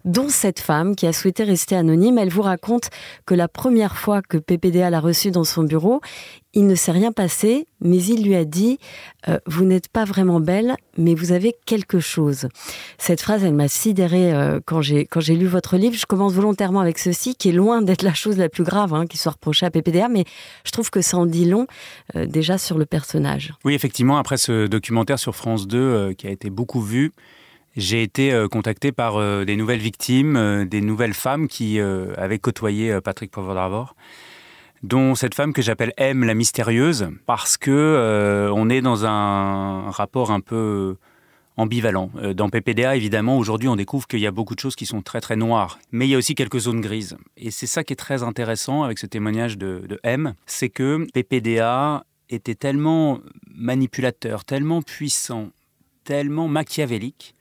Dont 0.05 0.29
cette 0.29 0.61
femme 0.61 0.97
qui 0.97 1.07
a 1.07 1.13
souhaité 1.13 1.45
rester 1.45 1.77
anonyme. 1.77 2.19
Elle 2.19 2.31
vous 2.31 2.43
raconte 2.43 2.91
que 3.27 3.35
la 3.35 3.49
première 3.49 3.97
fois 3.97 4.23
que 4.23 4.37
PPDA 4.37 4.91
l'a 4.91 5.01
reçue 5.01 5.31
dans 5.31 5.45
son 5.45 5.63
bureau, 5.65 6.01
il 6.53 6.67
ne 6.67 6.75
s'est 6.75 6.93
rien 6.93 7.11
passé, 7.11 7.67
mais 7.81 8.03
il 8.03 8.25
lui 8.25 8.37
a 8.37 8.45
dit 8.45 8.79
euh, 9.29 9.39
Vous 9.47 9.65
n'êtes 9.65 9.89
pas 9.89 10.05
vraiment 10.05 10.41
belle, 10.41 10.77
mais 10.97 11.15
vous 11.15 11.33
avez 11.33 11.55
quelque 11.67 11.99
chose. 11.99 12.49
Cette 12.97 13.21
phrase, 13.21 13.43
elle 13.43 13.55
m'a 13.55 13.69
sidérée 13.69 14.33
euh, 14.33 14.61
quand 14.65 14.81
j'ai 14.81 15.35
lu 15.35 15.47
votre 15.47 15.77
livre. 15.77 15.97
Je 15.97 16.07
commence 16.07 16.35
volontairement 16.35 16.81
avec 16.81 16.99
ceci, 16.99 17.35
qui 17.35 17.49
est 17.49 17.53
loin 17.53 17.83
d'être 17.83 18.03
la 18.03 18.15
chose 18.15 18.37
la 18.37 18.49
plus 18.49 18.63
grave 18.63 18.95
hein, 18.95 19.07
qui 19.07 19.19
soit 19.19 19.33
reprochée 19.33 19.67
à 19.67 19.71
PPDA, 19.71 20.09
mais 20.09 20.25
je 20.65 20.71
trouve 20.71 20.91
que 20.91 21.01
ça 21.01 21.17
en 21.17 21.27
dit 21.27 21.45
long 21.45 21.67
euh, 22.15 22.27
déjà 22.27 22.57
sur 22.59 22.79
le 22.79 22.87
personnage. 22.87 23.53
Oui, 23.65 23.75
effectivement, 23.75 24.19
après 24.19 24.37
ce 24.37 24.67
documentaire 24.67 25.19
sur 25.19 25.35
France 25.35 25.67
2 25.67 26.13
qui 26.13 26.27
a 26.27 26.31
été 26.31 26.51
beaucoup 26.51 26.81
vu, 26.81 27.13
j'ai 27.76 28.02
été 28.02 28.47
contacté 28.50 28.93
par 28.93 29.19
des 29.45 29.57
nouvelles 29.57 29.81
victimes, 29.81 30.64
des 30.64 30.81
nouvelles 30.81 31.14
femmes 31.14 31.49
qui 31.49 31.81
avaient 31.81 32.38
côtoyé 32.38 33.00
Patrick 33.00 33.31
Poivre 33.31 33.54
d'Arvor 33.54 33.95
dont 34.85 35.14
cette 35.14 35.35
femme 35.35 35.52
que 35.52 35.62
j'appelle 35.62 35.93
M 35.97 36.25
la 36.25 36.35
mystérieuse, 36.35 37.09
parce 37.25 37.57
que 37.57 37.71
euh, 37.71 38.52
on 38.54 38.69
est 38.69 38.83
dans 38.83 39.07
un 39.07 39.90
rapport 39.90 40.31
un 40.31 40.40
peu 40.40 40.97
ambivalent. 41.57 42.11
Euh, 42.16 42.35
dans 42.35 42.50
PPDA, 42.50 42.95
évidemment, 42.95 43.38
aujourd'hui, 43.38 43.69
on 43.69 43.76
découvre 43.76 44.07
qu'il 44.07 44.21
y 44.21 44.26
a 44.26 44.31
beaucoup 44.31 44.54
de 44.54 44.61
choses 44.61 44.76
qui 44.76 44.85
sont 44.85 45.00
très 45.00 45.23
très 45.23 45.37
noires, 45.37 45.78
mais 45.90 46.07
il 46.07 46.11
y 46.11 46.14
a 46.14 46.19
aussi 46.19 46.35
quelques 46.35 46.59
zones 46.59 46.83
grises. 46.83 47.16
Et 47.38 47.50
c'est 47.50 47.66
ça 47.66 47.83
qui 47.83 47.95
est 47.95 47.97
très 47.97 48.23
intéressant 48.23 48.83
avec 48.83 48.99
ce 48.99 49.07
témoignage 49.07 49.57
de 49.57 49.99
M, 50.02 50.35
c'est 50.45 50.69
que 50.69 51.07
PPDA 51.14 52.04
était 52.28 52.54
tellement 52.54 53.21
manipulateur, 53.54 54.45
tellement 54.45 54.83
puissant, 54.83 55.49
tellement 56.04 56.47
machiavélique, 56.47 57.35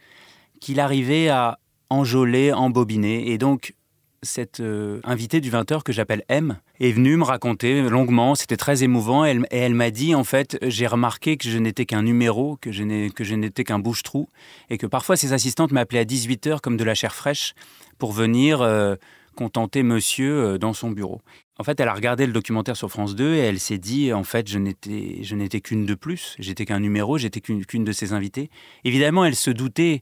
qu'il 0.64 0.80
arrivait 0.80 1.28
à 1.28 1.60
enjôler, 1.90 2.54
embobiner, 2.54 3.30
et 3.32 3.38
donc 3.38 3.74
cette 4.22 4.62
euh, 4.62 5.02
invitée 5.04 5.42
du 5.42 5.52
20h 5.52 5.84
que 5.84 5.92
j'appelle 5.92 6.24
M 6.30 6.58
est 6.80 6.94
venue 6.94 7.18
me 7.18 7.26
raconter 7.26 7.82
longuement, 7.82 8.34
c'était 8.34 8.56
très 8.56 8.82
émouvant, 8.82 9.26
et 9.26 9.38
elle, 9.52 9.74
m'a 9.74 9.92
dit 9.92 10.16
en 10.16 10.24
fait, 10.24 10.58
j'ai 10.62 10.88
remarqué 10.88 11.36
que 11.36 11.50
je 11.50 11.58
n'étais 11.58 11.86
qu'un 11.86 12.02
numéro, 12.02 12.56
que 12.56 12.72
je 12.72 12.84
n'étais 12.84 13.64
qu'un 13.66 13.80
bouche-trou, 13.80 14.30
et 14.70 14.78
que 14.78 14.88
parfois 14.88 15.18
ses 15.18 15.34
assistantes 15.34 15.74
m'appelaient 15.74 16.00
à 16.00 16.06
18h 16.06 16.62
comme 16.62 16.78
de 16.78 16.86
la 16.86 16.96
chair 16.96 17.14
fraîche 17.14 17.56
pour 17.98 18.14
venir 18.14 18.62
euh, 18.62 18.96
contenter 19.36 19.84
monsieur 19.84 20.34
euh, 20.34 20.58
dans 20.58 20.72
son 20.72 20.92
bureau. 20.92 21.20
En 21.60 21.66
fait, 21.66 21.78
elle 21.82 21.90
a 21.90 21.94
regardé 21.94 22.26
le 22.26 22.32
documentaire 22.32 22.78
sur 22.78 22.90
France 22.90 23.16
2 23.16 23.36
et 23.36 23.40
elle 23.40 23.60
s'est 23.60 23.78
dit, 23.78 24.14
en 24.14 24.24
fait, 24.24 24.50
je 24.50 24.58
n'étais, 24.58 25.62
qu'une 25.62 25.86
de 25.86 25.94
plus, 25.94 26.36
j'étais 26.40 26.66
qu'un 26.66 26.80
numéro, 26.80 27.18
j'étais 27.18 27.42
qu'une, 27.42 27.84
de 27.84 27.92
ses 27.92 28.14
invitées. 28.14 28.50
Évidemment, 28.86 29.26
elle 29.26 29.36
se 29.36 29.52
doutait 29.52 30.02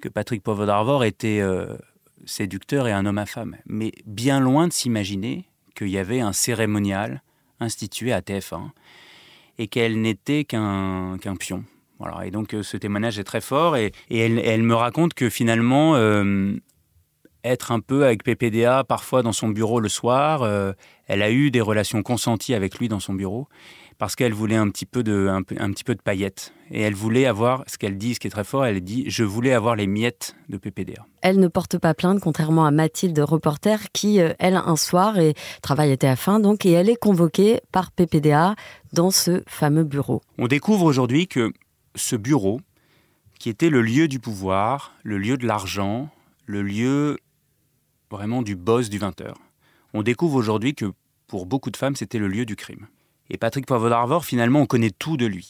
que 0.00 0.08
Patrick 0.08 0.42
Poivre 0.42 1.04
était 1.04 1.42
séducteur 2.24 2.88
et 2.88 2.92
un 2.92 3.06
homme 3.06 3.18
à 3.18 3.26
femme. 3.26 3.56
Mais 3.66 3.92
bien 4.06 4.40
loin 4.40 4.68
de 4.68 4.72
s'imaginer 4.72 5.46
qu'il 5.74 5.88
y 5.88 5.98
avait 5.98 6.20
un 6.20 6.32
cérémonial 6.32 7.22
institué 7.60 8.12
à 8.12 8.20
TF1 8.20 8.70
et 9.58 9.68
qu'elle 9.68 10.00
n'était 10.00 10.44
qu'un 10.44 11.18
pion. 11.38 11.64
Voilà. 11.98 12.26
Et 12.26 12.30
donc 12.30 12.54
euh, 12.54 12.62
ce 12.62 12.76
témoignage 12.76 13.18
est 13.18 13.24
très 13.24 13.42
fort 13.42 13.76
et, 13.76 13.92
elle, 14.10 14.62
me 14.62 14.74
raconte 14.74 15.12
que 15.12 15.28
finalement, 15.28 15.96
euh, 15.96 16.54
être 17.44 17.72
un 17.72 17.80
peu 17.80 18.04
avec 18.04 18.24
PPDA 18.24 18.84
parfois 18.84 19.22
dans 19.22 19.32
son 19.32 19.48
bureau 19.48 19.80
le 19.80 19.88
soir, 19.90 20.42
euh, 20.42 20.72
elle 21.06 21.22
a 21.22 21.30
eu 21.30 21.50
des 21.50 21.60
relations 21.60 22.02
consenties 22.02 22.54
avec 22.54 22.78
lui 22.78 22.88
dans 22.88 23.00
son 23.00 23.12
bureau 23.12 23.48
parce 24.00 24.16
qu'elle 24.16 24.32
voulait 24.32 24.56
un 24.56 24.70
petit 24.70 24.86
peu 24.86 25.02
de 25.02 25.28
un, 25.28 25.42
petit 25.42 25.84
peu 25.84 25.94
de 25.94 26.00
paillettes 26.00 26.54
et 26.70 26.80
elle 26.80 26.94
voulait 26.94 27.26
avoir 27.26 27.64
ce 27.66 27.76
qu'elle 27.76 27.98
dit, 27.98 28.14
ce 28.14 28.20
qui 28.20 28.28
est 28.28 28.30
très 28.30 28.44
fort. 28.44 28.64
Elle 28.64 28.80
dit 28.80 29.04
je 29.08 29.24
voulais 29.24 29.52
avoir 29.52 29.76
les 29.76 29.86
miettes 29.86 30.34
de 30.48 30.56
PPDA. 30.56 31.04
Elle 31.20 31.38
ne 31.38 31.48
porte 31.48 31.76
pas 31.76 31.92
plainte, 31.92 32.18
contrairement 32.18 32.64
à 32.64 32.70
Mathilde, 32.70 33.18
reporter, 33.18 33.92
qui 33.92 34.20
euh, 34.20 34.32
elle 34.38 34.56
un 34.56 34.76
soir 34.76 35.18
et 35.18 35.34
travaille 35.60 35.92
à 35.92 35.96
TF1 35.96 36.40
donc 36.40 36.64
et 36.64 36.70
elle 36.70 36.88
est 36.88 36.96
convoquée 36.96 37.60
par 37.72 37.92
PPDA 37.92 38.56
dans 38.94 39.10
ce 39.10 39.42
fameux 39.46 39.84
bureau. 39.84 40.22
On 40.38 40.48
découvre 40.48 40.86
aujourd'hui 40.86 41.28
que 41.28 41.52
ce 41.94 42.16
bureau, 42.16 42.62
qui 43.38 43.50
était 43.50 43.68
le 43.68 43.82
lieu 43.82 44.08
du 44.08 44.18
pouvoir, 44.18 44.94
le 45.02 45.18
lieu 45.18 45.36
de 45.36 45.46
l'argent, 45.46 46.08
le 46.46 46.62
lieu 46.62 47.18
vraiment 48.10 48.40
du 48.40 48.56
boss 48.56 48.88
du 48.88 48.98
20h. 48.98 49.34
On 49.92 50.02
découvre 50.02 50.36
aujourd'hui 50.36 50.74
que 50.74 50.86
pour 51.26 51.44
beaucoup 51.44 51.70
de 51.70 51.76
femmes, 51.76 51.96
c'était 51.96 52.18
le 52.18 52.28
lieu 52.28 52.46
du 52.46 52.56
crime. 52.56 52.86
Et 53.30 53.38
Patrick 53.38 53.64
Poivre 53.64 53.88
d'Arvor, 53.88 54.24
finalement, 54.24 54.60
on 54.60 54.66
connaît 54.66 54.90
tout 54.90 55.16
de 55.16 55.26
lui. 55.26 55.48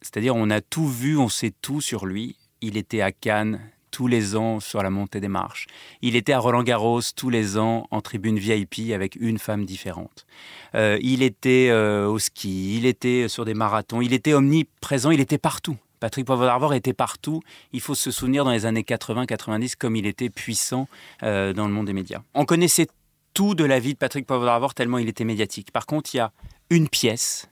C'est-à-dire, 0.00 0.34
on 0.34 0.48
a 0.50 0.60
tout 0.60 0.88
vu, 0.88 1.18
on 1.18 1.28
sait 1.28 1.52
tout 1.60 1.80
sur 1.80 2.06
lui. 2.06 2.36
Il 2.62 2.76
était 2.76 3.02
à 3.02 3.12
Cannes 3.12 3.60
tous 3.90 4.06
les 4.06 4.34
ans 4.34 4.58
sur 4.58 4.82
la 4.82 4.88
montée 4.88 5.20
des 5.20 5.28
marches. 5.28 5.66
Il 6.00 6.16
était 6.16 6.32
à 6.32 6.38
Roland 6.38 6.62
Garros 6.62 7.02
tous 7.14 7.28
les 7.28 7.58
ans 7.58 7.86
en 7.90 8.00
tribune 8.00 8.38
VIP 8.38 8.92
avec 8.94 9.16
une 9.16 9.38
femme 9.38 9.66
différente. 9.66 10.24
Euh, 10.74 10.98
il 11.02 11.22
était 11.22 11.68
euh, 11.70 12.08
au 12.08 12.18
ski, 12.18 12.78
il 12.78 12.86
était 12.86 13.28
sur 13.28 13.44
des 13.44 13.52
marathons, 13.52 14.00
il 14.00 14.14
était 14.14 14.32
omniprésent, 14.32 15.10
il 15.10 15.20
était 15.20 15.36
partout. 15.36 15.76
Patrick 16.00 16.24
Poivre 16.24 16.46
d'Arvor 16.46 16.74
était 16.74 16.94
partout. 16.94 17.42
Il 17.72 17.80
faut 17.80 17.94
se 17.94 18.10
souvenir 18.10 18.44
dans 18.44 18.50
les 18.50 18.64
années 18.66 18.82
80-90 18.82 19.74
comme 19.78 19.94
il 19.94 20.06
était 20.06 20.30
puissant 20.30 20.88
euh, 21.22 21.52
dans 21.52 21.66
le 21.66 21.72
monde 21.72 21.86
des 21.86 21.92
médias. 21.92 22.22
On 22.34 22.46
connaissait 22.46 22.88
tout 23.34 23.54
de 23.54 23.64
la 23.64 23.78
vie 23.78 23.92
de 23.92 23.98
Patrick 23.98 24.26
Poivre 24.26 24.44
d'Arvor 24.44 24.74
tellement 24.74 24.98
il 24.98 25.08
était 25.08 25.24
médiatique. 25.24 25.70
Par 25.70 25.86
contre, 25.86 26.14
il 26.14 26.18
y 26.18 26.20
a 26.20 26.32
une 26.72 26.88
pièce 26.88 27.48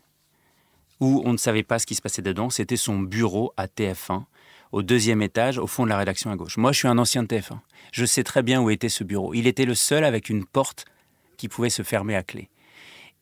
où 0.98 1.22
on 1.24 1.32
ne 1.32 1.38
savait 1.38 1.62
pas 1.62 1.78
ce 1.78 1.86
qui 1.86 1.94
se 1.94 2.02
passait 2.02 2.22
dedans. 2.22 2.50
C'était 2.50 2.76
son 2.76 2.98
bureau 2.98 3.52
à 3.56 3.66
TF1, 3.66 4.24
au 4.72 4.82
deuxième 4.82 5.22
étage, 5.22 5.58
au 5.58 5.66
fond 5.66 5.84
de 5.84 5.90
la 5.90 5.98
rédaction 5.98 6.30
à 6.30 6.36
gauche. 6.36 6.56
Moi, 6.56 6.72
je 6.72 6.78
suis 6.78 6.88
un 6.88 6.98
ancien 6.98 7.22
de 7.22 7.28
TF1. 7.28 7.58
Je 7.92 8.04
sais 8.04 8.24
très 8.24 8.42
bien 8.42 8.60
où 8.60 8.70
était 8.70 8.88
ce 8.88 9.04
bureau. 9.04 9.34
Il 9.34 9.46
était 9.46 9.66
le 9.66 9.74
seul 9.74 10.04
avec 10.04 10.30
une 10.30 10.44
porte 10.44 10.86
qui 11.36 11.48
pouvait 11.48 11.70
se 11.70 11.82
fermer 11.82 12.16
à 12.16 12.22
clé. 12.22 12.48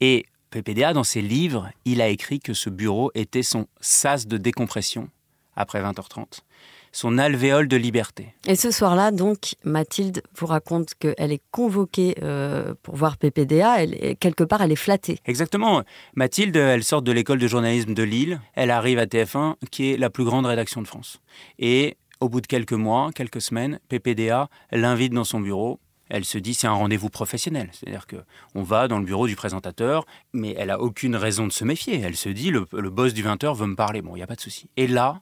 Et 0.01 0.27
PPDA, 0.51 0.93
dans 0.93 1.05
ses 1.05 1.21
livres, 1.21 1.71
il 1.85 2.01
a 2.01 2.09
écrit 2.09 2.41
que 2.41 2.55
ce 2.55 2.71
bureau 2.71 3.11
était 3.15 3.43
son 3.43 3.67
sas 3.81 4.27
de 4.27 4.39
décompression 4.39 5.09
après 5.57 5.83
20h30 5.83 6.41
son 6.93 7.19
alvéole 7.19 7.69
de 7.69 7.77
liberté. 7.77 8.35
Et 8.47 8.57
ce 8.57 8.71
soir-là, 8.71 9.11
donc, 9.11 9.55
Mathilde 9.65 10.23
vous 10.37 10.47
raconte 10.47 10.95
qu'elle 10.95 11.33
est 11.33 11.43
convoquée 11.51 12.17
euh, 12.23 12.75
pour 12.83 12.97
voir 12.97 13.17
PPDA. 13.17 13.83
Elle, 13.83 14.17
quelque 14.17 14.45
part, 14.45 14.63
elle 14.63 14.73
est 14.73 14.77
flattée. 14.77 15.19
Exactement. 15.27 15.83
Mathilde, 16.15 16.57
elle 16.57 16.85
sort 16.85 17.03
de 17.03 17.13
l'école 17.13 17.39
de 17.39 17.47
journalisme 17.47 17.95
de 17.95 18.03
Lille. 18.03 18.41
Elle 18.55 18.71
arrive 18.71 18.99
à 18.99 19.07
TF1, 19.07 19.55
qui 19.71 19.93
est 19.93 19.97
la 19.97 20.11
plus 20.11 20.25
grande 20.25 20.47
rédaction 20.47 20.83
de 20.83 20.87
France. 20.87 21.21
Et 21.59 21.97
au 22.21 22.29
bout 22.29 22.41
de 22.41 22.47
quelques 22.47 22.73
mois, 22.73 23.11
quelques 23.15 23.41
semaines, 23.41 23.79
PPDA 23.89 24.49
l'invite 24.73 25.13
dans 25.13 25.25
son 25.25 25.41
bureau. 25.41 25.81
Elle 26.09 26.25
se 26.25 26.39
dit 26.39 26.55
c'est 26.55 26.67
un 26.67 26.73
rendez-vous 26.73 27.11
professionnel, 27.11 27.69
c'est-à-dire 27.73 28.07
que 28.07 28.17
on 28.55 28.63
va 28.63 28.89
dans 28.89 28.99
le 28.99 29.05
bureau 29.05 29.27
du 29.27 29.37
présentateur, 29.37 30.07
mais 30.33 30.55
elle 30.57 30.71
a 30.71 30.81
aucune 30.81 31.15
raison 31.15 31.47
de 31.47 31.53
se 31.53 31.65
méfier. 31.65 32.01
Elle 32.01 32.17
se 32.17 32.31
dit 32.31 32.51
le, 32.51 32.67
le 32.73 32.91
boss 32.91 33.13
du 33.13 33.23
20h 33.23 33.55
veut 33.55 33.67
me 33.67 33.77
parler, 33.77 34.01
bon 34.01 34.17
il 34.17 34.19
n'y 34.19 34.23
a 34.23 34.27
pas 34.27 34.35
de 34.35 34.41
souci. 34.41 34.71
Et 34.79 34.87
là, 34.87 35.21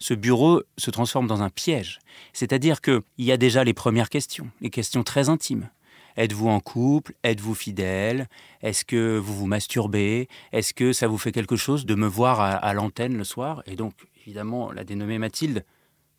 ce 0.00 0.14
bureau 0.14 0.62
se 0.78 0.90
transforme 0.90 1.26
dans 1.26 1.42
un 1.42 1.50
piège. 1.50 2.00
C'est-à-dire 2.32 2.80
qu'il 2.80 3.02
y 3.18 3.30
a 3.30 3.36
déjà 3.36 3.62
les 3.62 3.74
premières 3.74 4.08
questions, 4.08 4.50
les 4.60 4.70
questions 4.70 5.04
très 5.04 5.28
intimes. 5.28 5.68
Êtes-vous 6.16 6.48
en 6.48 6.58
couple? 6.58 7.14
Êtes-vous 7.22 7.54
fidèle? 7.54 8.28
Est-ce 8.62 8.84
que 8.84 9.16
vous 9.16 9.34
vous 9.34 9.46
masturbez? 9.46 10.28
Est-ce 10.52 10.74
que 10.74 10.92
ça 10.92 11.06
vous 11.06 11.18
fait 11.18 11.32
quelque 11.32 11.56
chose 11.56 11.86
de 11.86 11.94
me 11.94 12.06
voir 12.06 12.40
à, 12.40 12.74
l'antenne 12.74 13.16
le 13.16 13.24
soir? 13.24 13.62
Et 13.66 13.76
donc, 13.76 13.94
évidemment, 14.22 14.72
la 14.72 14.84
dénommée 14.84 15.18
Mathilde 15.18 15.64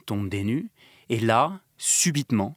tombe 0.06 0.30
des 0.30 0.44
nues. 0.44 0.70
Et 1.10 1.20
là, 1.20 1.60
subitement, 1.78 2.56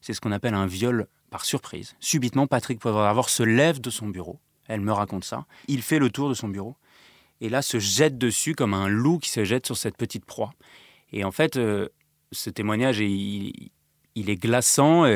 c'est 0.00 0.12
ce 0.12 0.20
qu'on 0.20 0.32
appelle 0.32 0.54
un 0.54 0.66
viol 0.66 1.08
par 1.30 1.44
surprise. 1.44 1.96
Subitement, 1.98 2.46
Patrick 2.46 2.78
Poivre 2.78 3.00
d'Arvor 3.00 3.28
se 3.28 3.42
lève 3.42 3.80
de 3.80 3.90
son 3.90 4.08
bureau. 4.08 4.38
Elle 4.66 4.80
me 4.80 4.92
raconte 4.92 5.24
ça. 5.24 5.46
Il 5.66 5.82
fait 5.82 5.98
le 5.98 6.10
tour 6.10 6.28
de 6.28 6.34
son 6.34 6.48
bureau 6.48 6.76
et 7.40 7.48
là 7.48 7.62
se 7.62 7.78
jette 7.78 8.18
dessus 8.18 8.54
comme 8.54 8.74
un 8.74 8.88
loup 8.88 9.18
qui 9.18 9.30
se 9.30 9.44
jette 9.44 9.66
sur 9.66 9.76
cette 9.76 9.96
petite 9.96 10.24
proie. 10.24 10.52
Et 11.12 11.24
en 11.24 11.30
fait, 11.30 11.56
euh, 11.56 11.88
ce 12.32 12.50
témoignage, 12.50 13.00
il, 13.00 13.70
est 14.16 14.36
glaçant. 14.36 15.06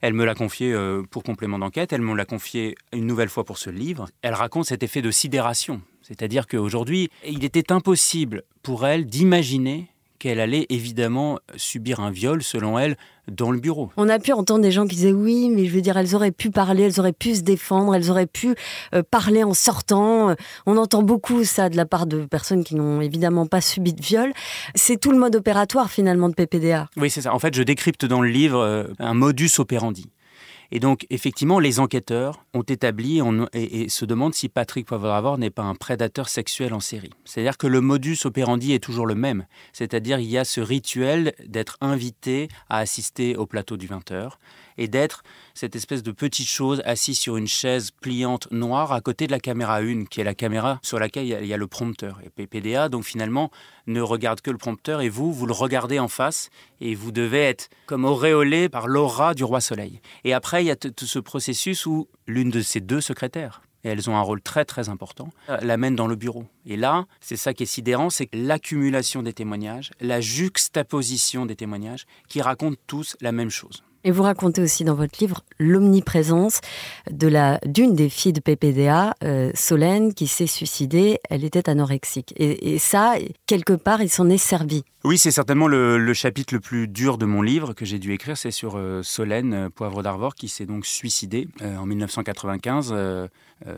elle 0.00 0.14
me 0.14 0.24
l'a 0.24 0.34
confié 0.34 0.72
euh, 0.72 1.02
pour 1.10 1.22
complément 1.22 1.58
d'enquête, 1.58 1.92
elle 1.92 2.02
me 2.02 2.14
l'a 2.14 2.24
confié 2.24 2.76
une 2.92 3.06
nouvelle 3.06 3.28
fois 3.28 3.44
pour 3.44 3.58
ce 3.58 3.70
livre. 3.70 4.08
Elle 4.22 4.34
raconte 4.34 4.66
cet 4.66 4.82
effet 4.82 5.02
de 5.02 5.10
sidération. 5.10 5.82
C'est-à-dire 6.02 6.46
qu'aujourd'hui, 6.46 7.08
il 7.26 7.44
était 7.44 7.72
impossible 7.72 8.42
pour 8.62 8.86
elle 8.86 9.06
d'imaginer 9.06 9.88
qu'elle 10.22 10.38
allait 10.38 10.66
évidemment 10.70 11.40
subir 11.56 11.98
un 11.98 12.12
viol, 12.12 12.44
selon 12.44 12.78
elle, 12.78 12.96
dans 13.28 13.50
le 13.50 13.58
bureau. 13.58 13.90
On 13.96 14.08
a 14.08 14.20
pu 14.20 14.32
entendre 14.32 14.60
des 14.60 14.70
gens 14.70 14.86
qui 14.86 14.94
disaient 14.94 15.10
oui, 15.10 15.50
mais 15.50 15.66
je 15.66 15.74
veux 15.74 15.80
dire, 15.80 15.96
elles 15.96 16.14
auraient 16.14 16.30
pu 16.30 16.50
parler, 16.50 16.84
elles 16.84 17.00
auraient 17.00 17.12
pu 17.12 17.34
se 17.34 17.40
défendre, 17.40 17.92
elles 17.92 18.08
auraient 18.08 18.28
pu 18.28 18.54
euh, 18.94 19.02
parler 19.02 19.42
en 19.42 19.52
sortant. 19.52 20.36
On 20.64 20.76
entend 20.76 21.02
beaucoup 21.02 21.42
ça 21.42 21.68
de 21.68 21.76
la 21.76 21.86
part 21.86 22.06
de 22.06 22.24
personnes 22.24 22.62
qui 22.62 22.76
n'ont 22.76 23.00
évidemment 23.00 23.46
pas 23.46 23.60
subi 23.60 23.94
de 23.94 24.00
viol. 24.00 24.32
C'est 24.76 25.00
tout 25.00 25.10
le 25.10 25.18
mode 25.18 25.34
opératoire 25.34 25.90
finalement 25.90 26.28
de 26.28 26.34
PPDA. 26.34 26.88
Oui, 26.96 27.10
c'est 27.10 27.22
ça. 27.22 27.34
En 27.34 27.40
fait, 27.40 27.56
je 27.56 27.64
décrypte 27.64 28.04
dans 28.04 28.22
le 28.22 28.28
livre 28.28 28.60
euh, 28.60 28.84
un 29.00 29.14
modus 29.14 29.50
operandi. 29.58 30.06
Et 30.74 30.80
donc, 30.80 31.06
effectivement, 31.10 31.58
les 31.58 31.80
enquêteurs 31.80 32.46
ont 32.54 32.62
établi 32.62 33.20
et, 33.52 33.88
se 33.90 34.04
demandent 34.06 34.34
si 34.34 34.48
Patrick 34.48 34.86
Poivre 34.86 35.36
n'est 35.36 35.50
pas 35.50 35.62
un 35.62 35.74
prédateur 35.74 36.30
sexuel 36.30 36.72
en 36.72 36.80
série. 36.80 37.12
C'est-à-dire 37.26 37.58
que 37.58 37.66
le 37.66 37.82
modus 37.82 38.16
operandi 38.24 38.72
est 38.72 38.82
toujours 38.82 39.06
le 39.06 39.14
même. 39.14 39.44
C'est-à-dire, 39.74 40.18
il 40.18 40.30
y 40.30 40.38
a 40.38 40.46
ce 40.46 40.62
rituel 40.62 41.34
d'être 41.46 41.76
invité 41.82 42.48
à 42.70 42.78
assister 42.78 43.36
au 43.36 43.44
plateau 43.44 43.76
du 43.76 43.86
20h 43.86 44.30
et 44.78 44.88
d'être 44.88 45.24
cette 45.54 45.76
espèce 45.76 46.02
de 46.02 46.12
petite 46.12 46.48
chose 46.48 46.82
assise 46.84 47.18
sur 47.18 47.36
une 47.36 47.46
chaise 47.46 47.90
pliante 47.90 48.50
noire 48.50 48.92
à 48.92 49.00
côté 49.00 49.26
de 49.26 49.32
la 49.32 49.40
caméra 49.40 49.78
1, 49.78 50.04
qui 50.06 50.20
est 50.20 50.24
la 50.24 50.34
caméra 50.34 50.78
sur 50.82 50.98
laquelle 50.98 51.26
il 51.26 51.46
y 51.46 51.54
a, 51.54 51.56
le 51.56 51.66
prompteur. 51.66 52.20
Et 52.24 52.30
PPDA, 52.30 52.88
donc 52.88 53.04
finalement, 53.04 53.50
ne 53.86 54.00
regarde 54.00 54.40
que 54.40 54.50
le 54.50 54.58
prompteur 54.58 55.00
et 55.00 55.08
vous, 55.08 55.32
vous 55.32 55.46
le 55.46 55.52
regardez 55.52 55.98
en 55.98 56.08
face 56.08 56.50
et 56.80 56.94
vous 56.94 57.12
devez 57.12 57.42
être 57.42 57.68
comme 57.86 58.04
auréolé 58.04 58.68
par 58.68 58.88
l'aura 58.88 59.34
du 59.34 59.44
roi 59.44 59.60
soleil. 59.60 60.00
Et 60.24 60.32
après, 60.32 60.62
il 60.64 60.66
y 60.66 60.70
a 60.70 60.76
tout 60.76 61.06
ce 61.06 61.18
processus 61.18 61.86
où 61.86 62.08
l'une 62.26 62.50
de 62.50 62.60
ces 62.60 62.80
deux 62.80 63.00
secrétaires, 63.00 63.62
et 63.84 63.88
elles 63.88 64.08
ont 64.08 64.16
un 64.16 64.22
rôle 64.22 64.40
très 64.40 64.64
très 64.64 64.88
important, 64.88 65.30
euh, 65.48 65.58
l'amène 65.62 65.96
dans 65.96 66.06
le 66.06 66.16
bureau. 66.16 66.46
Et 66.66 66.76
là, 66.76 67.06
c'est 67.20 67.36
ça 67.36 67.54
qui 67.54 67.64
est 67.64 67.66
sidérant, 67.66 68.10
c'est 68.10 68.28
l'accumulation 68.32 69.22
des 69.22 69.32
témoignages, 69.32 69.90
la 70.00 70.20
juxtaposition 70.20 71.46
des 71.46 71.56
témoignages 71.56 72.06
qui 72.28 72.40
racontent 72.40 72.80
tous 72.86 73.16
la 73.20 73.32
même 73.32 73.50
chose. 73.50 73.82
Et 74.04 74.10
vous 74.10 74.24
racontez 74.24 74.60
aussi 74.60 74.84
dans 74.84 74.94
votre 74.94 75.18
livre 75.20 75.42
l'omniprésence 75.58 76.60
de 77.10 77.28
la 77.28 77.60
d'une 77.64 77.94
des 77.94 78.08
filles 78.08 78.32
de 78.32 78.40
PPDA, 78.40 79.14
euh, 79.22 79.52
Solène, 79.54 80.12
qui 80.12 80.26
s'est 80.26 80.48
suicidée. 80.48 81.20
Elle 81.30 81.44
était 81.44 81.68
anorexique. 81.68 82.34
Et, 82.36 82.78
ça, 82.78 83.14
quelque 83.46 83.74
part, 83.74 84.02
il 84.02 84.08
s'en 84.08 84.28
est 84.28 84.38
servi. 84.38 84.82
Oui, 85.04 85.18
c'est 85.18 85.30
certainement 85.30 85.68
le, 85.68 86.12
chapitre 86.14 86.54
le 86.54 86.60
plus 86.60 86.88
dur 86.88 87.16
de 87.16 87.26
mon 87.26 87.42
livre 87.42 87.74
que 87.74 87.84
j'ai 87.84 87.98
dû 87.98 88.12
écrire. 88.12 88.36
C'est 88.36 88.50
sur 88.50 88.76
euh, 88.76 89.02
Solène 89.02 89.54
euh, 89.54 89.68
Poivre 89.68 90.02
d'Arvor 90.02 90.34
qui 90.34 90.48
s'est 90.48 90.66
donc 90.66 90.84
suicidée 90.84 91.48
en 91.60 91.86
1995 91.86 92.94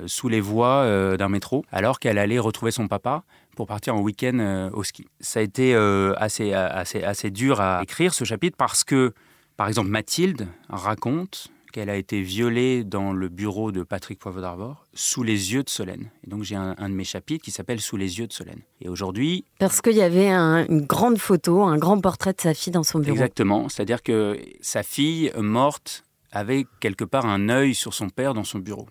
sous 0.07 0.29
les 0.29 0.41
voies 0.41 1.17
d'un 1.19 1.29
métro, 1.29 1.65
alors 1.71 1.99
qu'elle 1.99 2.17
allait 2.17 2.39
retrouver 2.39 2.71
son 2.71 2.89
papa 2.89 3.25
pour 3.55 3.67
partir 3.67 3.95
en 3.95 4.01
week-end 4.01 4.71
au 4.73 4.83
ski. 4.83 5.07
Ça 5.21 5.41
a 5.41 5.43
été 5.43 5.75
assez, 6.17 6.55
assez, 6.55 7.03
assez 7.03 7.31
dur 7.31 7.61
à 7.61 7.83
écrire 7.83 8.15
ce 8.15 8.25
chapitre 8.25 8.57
parce 8.57 8.85
que 8.85 9.13
par 9.57 9.69
exemple, 9.69 9.89
Mathilde 9.89 10.49
raconte 10.69 11.49
qu'elle 11.73 11.91
a 11.91 11.97
été 11.97 12.23
violée 12.23 12.85
dans 12.85 13.13
le 13.13 13.29
bureau 13.29 13.73
de 13.73 13.83
Patrick 13.83 14.21
Poivre 14.21 14.41
d'Arvor 14.41 14.87
sous 14.95 15.25
les 15.25 15.53
yeux 15.55 15.65
de 15.65 15.69
Solène. 15.69 16.09
Et 16.25 16.31
donc 16.31 16.45
j'ai 16.45 16.55
un, 16.55 16.75
de 16.77 16.95
mes 16.95 17.03
chapitres 17.03 17.45
qui 17.45 17.51
s'appelle 17.51 17.81
Sous 17.81 17.97
les 17.97 18.21
yeux 18.21 18.29
de 18.29 18.33
Solène. 18.33 18.61
Et 18.81 18.89
aujourd'hui... 18.89 19.45
Parce 19.59 19.81
qu'il 19.81 19.97
y 19.97 20.03
avait 20.03 20.31
une 20.31 20.87
grande 20.87 21.19
photo, 21.19 21.65
un 21.65 21.77
grand 21.77 22.01
portrait 22.01 22.33
de 22.33 22.41
sa 22.41 22.55
fille 22.55 22.73
dans 22.73 22.85
son 22.85 23.01
bureau. 23.01 23.13
Exactement, 23.13 23.69
c'est-à-dire 23.69 24.05
que 24.05 24.39
sa 24.61 24.85
fille 24.85 25.33
morte 25.37 26.05
avait 26.31 26.65
quelque 26.79 27.05
part 27.05 27.27
un 27.27 27.49
œil 27.49 27.75
sur 27.75 27.93
son 27.93 28.09
père 28.09 28.35
dans 28.35 28.45
son 28.45 28.61
bureau. 28.61 28.89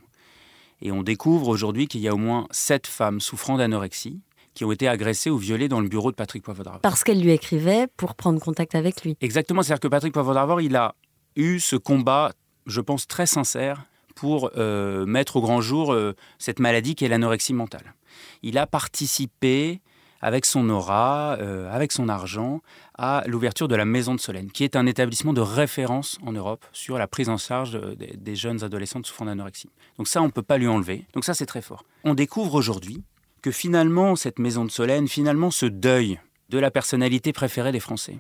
Et 0.82 0.92
on 0.92 1.04
découvre 1.04 1.48
aujourd'hui 1.48 1.88
qu'il 1.88 2.02
y 2.02 2.10
a 2.10 2.14
au 2.14 2.18
moins 2.18 2.48
sept 2.52 2.88
femmes 2.88 3.22
souffrant 3.22 3.58
d'anorexie 3.58 4.20
qui 4.54 4.66
ont 4.66 4.72
été 4.72 4.88
agressés 4.88 5.30
ou 5.30 5.38
violés 5.38 5.68
dans 5.68 5.82
le 5.82 5.88
bureau 5.88 6.12
de 6.12 6.16
Patrick 6.16 6.44
Poivre 6.44 6.64
d'Arvor. 6.64 6.82
Parce 6.82 7.04
qu'elle 7.04 7.22
lui 7.22 7.32
écrivait 7.32 7.88
pour 7.98 8.16
prendre 8.16 8.40
contact 8.40 8.76
avec 8.76 9.04
lui. 9.04 9.18
Exactement, 9.22 9.64
c'est-à-dire 9.64 9.82
que 9.82 9.88
Patrick 9.88 10.14
Poivre 10.14 10.34
d'Arvor, 10.34 10.62
il 10.62 10.76
a 10.76 10.96
eu 11.36 11.60
ce 11.60 11.76
combat, 11.76 12.32
je 12.66 12.82
pense, 12.82 13.08
très 13.08 13.26
sincère 13.26 13.86
pour 14.16 14.52
euh, 14.58 15.06
mettre 15.06 15.38
au 15.38 15.42
grand 15.42 15.62
jour 15.62 15.94
euh, 15.94 16.16
cette 16.38 16.60
maladie 16.60 16.96
qui 16.96 17.06
est 17.06 17.10
l'anorexie 17.10 17.54
mentale. 17.54 17.96
Il 18.44 18.58
a 18.58 18.68
participé 18.68 19.82
avec 20.22 20.46
son 20.46 20.70
aura, 20.70 21.36
euh, 21.42 21.70
avec 21.74 21.92
son 21.92 22.08
argent, 22.08 22.62
à 22.98 23.24
l'ouverture 23.28 23.68
de 23.68 23.76
la 23.76 23.84
Maison 23.84 24.16
de 24.16 24.22
Solène, 24.22 24.52
qui 24.52 24.64
est 24.64 24.78
un 24.78 24.86
établissement 24.86 25.34
de 25.34 25.42
référence 25.42 26.18
en 26.26 26.32
Europe 26.32 26.66
sur 26.72 26.98
la 26.98 27.08
prise 27.08 27.28
en 27.28 27.38
charge 27.38 27.78
des, 27.98 28.16
des 28.16 28.36
jeunes 28.36 28.64
adolescentes 28.64 29.06
souffrant 29.06 29.26
d'anorexie. 29.26 29.70
Donc 29.98 30.08
ça, 30.08 30.22
on 30.22 30.28
ne 30.28 30.32
peut 30.32 30.42
pas 30.42 30.58
lui 30.58 30.68
enlever. 30.68 31.06
Donc 31.14 31.26
ça, 31.26 31.34
c'est 31.34 31.46
très 31.46 31.62
fort. 31.62 31.84
On 32.06 32.14
découvre 32.14 32.56
aujourd'hui 32.56 33.04
que 33.44 33.52
finalement, 33.52 34.16
cette 34.16 34.40
maison 34.40 34.66
de 34.66 34.72
Solène, 34.72 35.08
finalement, 35.08 35.52
ce 35.52 35.68
deuil 35.68 36.20
de 36.50 36.58
la 36.58 36.72
personnalité 36.72 37.34
préférée 37.34 37.74
des 37.74 37.82
Français, 37.82 38.18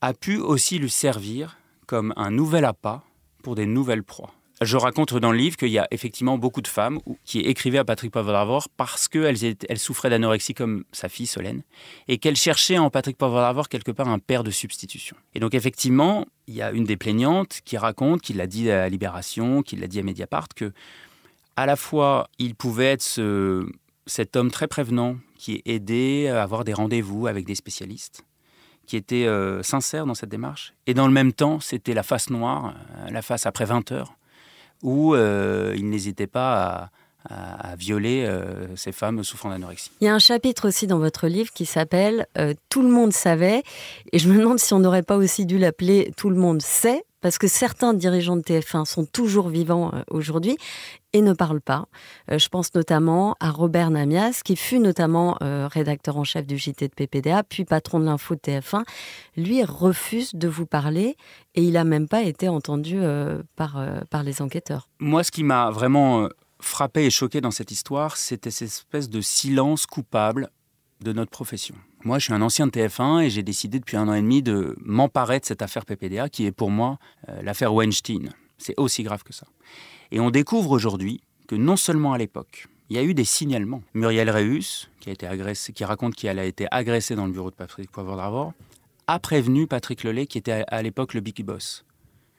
a 0.00 0.12
pu 0.12 0.36
aussi 0.38 0.78
lui 0.78 0.90
servir 0.90 1.58
comme 1.86 2.12
un 2.16 2.30
nouvel 2.30 2.64
appât 2.64 3.02
pour 3.42 3.54
des 3.54 3.66
nouvelles 3.66 4.02
proies. 4.02 4.32
Je 4.60 4.76
raconte 4.76 5.14
dans 5.14 5.30
le 5.30 5.38
livre 5.38 5.56
qu'il 5.56 5.68
y 5.68 5.78
a 5.78 5.86
effectivement 5.92 6.36
beaucoup 6.36 6.60
de 6.60 6.66
femmes 6.66 6.98
qui 7.24 7.38
écrivaient 7.38 7.78
à 7.78 7.84
Patrick 7.84 8.10
Poivre 8.10 8.66
parce 8.76 9.06
qu'elles 9.06 9.36
elles 9.68 9.78
souffraient 9.78 10.10
d'anorexie 10.10 10.54
comme 10.54 10.82
sa 10.90 11.08
fille 11.08 11.28
Solène 11.28 11.62
et 12.08 12.18
qu'elles 12.18 12.36
cherchaient 12.36 12.78
en 12.78 12.90
Patrick 12.90 13.16
Poivre 13.16 13.68
quelque 13.68 13.92
part 13.92 14.08
un 14.08 14.18
père 14.18 14.42
de 14.42 14.50
substitution. 14.50 15.16
Et 15.36 15.40
donc 15.40 15.54
effectivement, 15.54 16.26
il 16.48 16.54
y 16.54 16.62
a 16.62 16.72
une 16.72 16.82
des 16.82 16.96
plaignantes 16.96 17.60
qui 17.64 17.76
raconte, 17.76 18.20
qui 18.20 18.32
l'a 18.32 18.48
dit 18.48 18.68
à 18.68 18.88
Libération, 18.88 19.62
qui 19.62 19.76
l'a 19.76 19.86
dit 19.86 20.00
à 20.00 20.02
Mediapart, 20.02 20.48
que 20.56 20.72
à 21.54 21.64
la 21.64 21.76
fois 21.76 22.28
il 22.40 22.56
pouvait 22.56 22.86
être 22.86 23.02
ce, 23.02 23.64
cet 24.08 24.36
homme 24.36 24.50
très 24.50 24.66
prévenant 24.66 25.16
qui 25.36 25.62
aidé 25.64 26.28
à 26.28 26.42
avoir 26.42 26.64
des 26.64 26.72
rendez-vous 26.72 27.26
avec 27.26 27.46
des 27.46 27.54
spécialistes, 27.54 28.24
qui 28.86 28.96
était 28.96 29.26
euh, 29.26 29.62
sincère 29.62 30.06
dans 30.06 30.14
cette 30.14 30.30
démarche. 30.30 30.74
Et 30.86 30.94
dans 30.94 31.06
le 31.06 31.12
même 31.12 31.32
temps, 31.32 31.60
c'était 31.60 31.94
la 31.94 32.02
face 32.02 32.30
noire, 32.30 32.74
euh, 32.96 33.10
la 33.10 33.22
face 33.22 33.46
après 33.46 33.64
20 33.64 33.92
heures, 33.92 34.14
où 34.82 35.14
euh, 35.14 35.74
il 35.76 35.88
n'hésitait 35.88 36.26
pas 36.26 36.90
à, 37.30 37.76
violer 37.76 38.26
ces 38.74 38.90
femmes 38.90 39.22
souffrant 39.22 39.50
d'anorexie. 39.50 39.90
Il 40.00 40.06
y 40.06 40.08
a 40.08 40.14
un 40.14 40.18
chapitre 40.18 40.68
aussi 40.68 40.86
dans 40.86 40.98
votre 40.98 41.26
livre 41.26 41.50
qui 41.52 41.66
s'appelle 41.66 42.26
Tout 42.70 42.80
le 42.80 42.88
monde 42.88 43.12
savait, 43.12 43.64
et 44.12 44.18
je 44.18 44.30
me 44.30 44.38
demande 44.38 44.58
si 44.58 44.72
on 44.72 44.78
n'aurait 44.78 45.02
pas 45.02 45.16
aussi 45.18 45.44
dû 45.44 45.58
l'appeler 45.58 46.10
Tout 46.16 46.30
le 46.30 46.36
monde 46.36 46.62
sait, 46.62 47.04
parce 47.20 47.38
que 47.38 47.48
certains 47.48 47.94
dirigeants 47.94 48.36
de 48.36 48.42
TF1 48.42 48.84
sont 48.84 49.04
toujours 49.04 49.48
vivants 49.48 49.92
euh, 49.94 50.02
aujourd'hui 50.10 50.56
et 51.12 51.22
ne 51.22 51.32
parlent 51.32 51.60
pas. 51.60 51.86
Euh, 52.30 52.38
je 52.38 52.48
pense 52.48 52.74
notamment 52.74 53.36
à 53.40 53.50
Robert 53.50 53.90
Namias, 53.90 54.42
qui 54.44 54.56
fut 54.56 54.78
notamment 54.78 55.36
euh, 55.42 55.68
rédacteur 55.68 56.16
en 56.16 56.24
chef 56.24 56.46
du 56.46 56.58
JT 56.58 56.88
de 56.88 56.94
PPDA, 56.94 57.42
puis 57.42 57.64
patron 57.64 58.00
de 58.00 58.04
l'info 58.04 58.34
de 58.34 58.40
TF1. 58.40 58.84
Lui 59.36 59.64
refuse 59.64 60.34
de 60.34 60.48
vous 60.48 60.66
parler 60.66 61.16
et 61.54 61.62
il 61.62 61.72
n'a 61.72 61.84
même 61.84 62.08
pas 62.08 62.22
été 62.22 62.48
entendu 62.48 63.00
par, 63.56 63.82
par 64.10 64.22
les 64.22 64.42
enquêteurs. 64.42 64.88
Moi, 65.00 65.24
ce 65.24 65.30
qui 65.30 65.42
m'a 65.42 65.70
vraiment 65.70 66.28
frappé 66.60 67.04
et 67.04 67.10
choqué 67.10 67.40
dans 67.40 67.50
cette 67.50 67.70
histoire, 67.70 68.16
c'était 68.16 68.50
cette 68.50 68.68
espèce 68.68 69.08
de 69.08 69.20
silence 69.20 69.86
coupable 69.86 70.50
de 71.00 71.12
notre 71.12 71.30
profession. 71.30 71.74
Moi, 72.04 72.18
je 72.18 72.24
suis 72.24 72.32
un 72.32 72.42
ancien 72.42 72.66
de 72.66 72.70
TF1 72.70 73.24
et 73.24 73.30
j'ai 73.30 73.42
décidé 73.42 73.80
depuis 73.80 73.96
un 73.96 74.06
an 74.08 74.14
et 74.14 74.22
demi 74.22 74.40
de 74.40 74.76
m'emparer 74.80 75.40
de 75.40 75.44
cette 75.44 75.62
affaire 75.62 75.84
PPDA 75.84 76.28
qui 76.28 76.46
est 76.46 76.52
pour 76.52 76.70
moi 76.70 76.98
euh, 77.28 77.42
l'affaire 77.42 77.74
Weinstein. 77.74 78.30
C'est 78.56 78.74
aussi 78.76 79.02
grave 79.02 79.24
que 79.24 79.32
ça. 79.32 79.46
Et 80.12 80.20
on 80.20 80.30
découvre 80.30 80.70
aujourd'hui 80.70 81.22
que 81.48 81.56
non 81.56 81.76
seulement 81.76 82.12
à 82.12 82.18
l'époque, 82.18 82.68
il 82.88 82.96
y 82.96 83.00
a 83.00 83.02
eu 83.02 83.14
des 83.14 83.24
signalements. 83.24 83.82
Muriel 83.94 84.30
Reus, 84.30 84.88
qui, 85.00 85.10
a 85.10 85.12
été 85.12 85.28
qui 85.74 85.84
raconte 85.84 86.14
qu'elle 86.14 86.38
a 86.38 86.44
été 86.44 86.66
agressée 86.70 87.16
dans 87.16 87.26
le 87.26 87.32
bureau 87.32 87.50
de 87.50 87.56
Patrick 87.56 87.90
Poivre 87.90 88.16
d'Arvor, 88.16 88.52
a 89.08 89.18
prévenu 89.18 89.66
Patrick 89.66 90.04
Lelay, 90.04 90.26
qui 90.26 90.38
était 90.38 90.64
à, 90.68 90.82
l'époque 90.82 91.14
le 91.14 91.20
big 91.20 91.44
boss. 91.44 91.84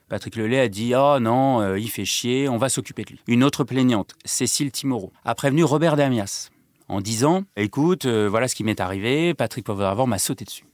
Patrick 0.07 0.35
Lelay 0.37 0.59
a 0.59 0.69
dit 0.69 0.93
Oh 0.95 1.19
non, 1.19 1.61
euh, 1.61 1.79
il 1.79 1.89
fait 1.89 2.05
chier, 2.05 2.47
on 2.47 2.57
va 2.57 2.69
s'occuper 2.69 3.03
de 3.03 3.11
lui. 3.11 3.19
Une 3.27 3.43
autre 3.43 3.63
plaignante, 3.63 4.15
Cécile 4.25 4.71
Timoro, 4.71 5.11
a 5.25 5.35
prévenu 5.35 5.63
Robert 5.63 5.97
Damias, 5.97 6.49
en 6.89 7.01
disant 7.01 7.45
Écoute, 7.55 8.05
euh, 8.05 8.27
voilà 8.29 8.47
ce 8.47 8.55
qui 8.55 8.63
m'est 8.63 8.81
arrivé, 8.81 9.33
Patrick 9.33 9.65
Poivre 9.65 10.07
m'a 10.07 10.19
sauté 10.19 10.43
dessus. 10.43 10.65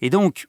Et 0.00 0.10
donc, 0.10 0.48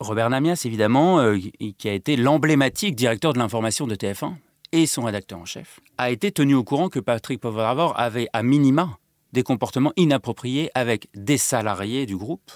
Robert 0.00 0.30
Namias, 0.30 0.62
évidemment, 0.64 1.18
euh, 1.18 1.38
qui 1.76 1.88
a 1.88 1.92
été 1.92 2.16
l'emblématique 2.16 2.94
directeur 2.94 3.32
de 3.32 3.38
l'information 3.38 3.86
de 3.86 3.94
TF1 3.94 4.34
et 4.72 4.86
son 4.86 5.02
rédacteur 5.02 5.38
en 5.38 5.44
chef, 5.44 5.80
a 5.98 6.10
été 6.10 6.32
tenu 6.32 6.54
au 6.54 6.64
courant 6.64 6.88
que 6.88 7.00
Patrick 7.00 7.40
Poivre 7.40 7.92
avait 7.96 8.28
à 8.32 8.42
minima 8.42 8.98
des 9.32 9.42
comportements 9.42 9.92
inappropriés 9.96 10.70
avec 10.74 11.08
des 11.14 11.38
salariés 11.38 12.06
du 12.06 12.16
groupe, 12.16 12.52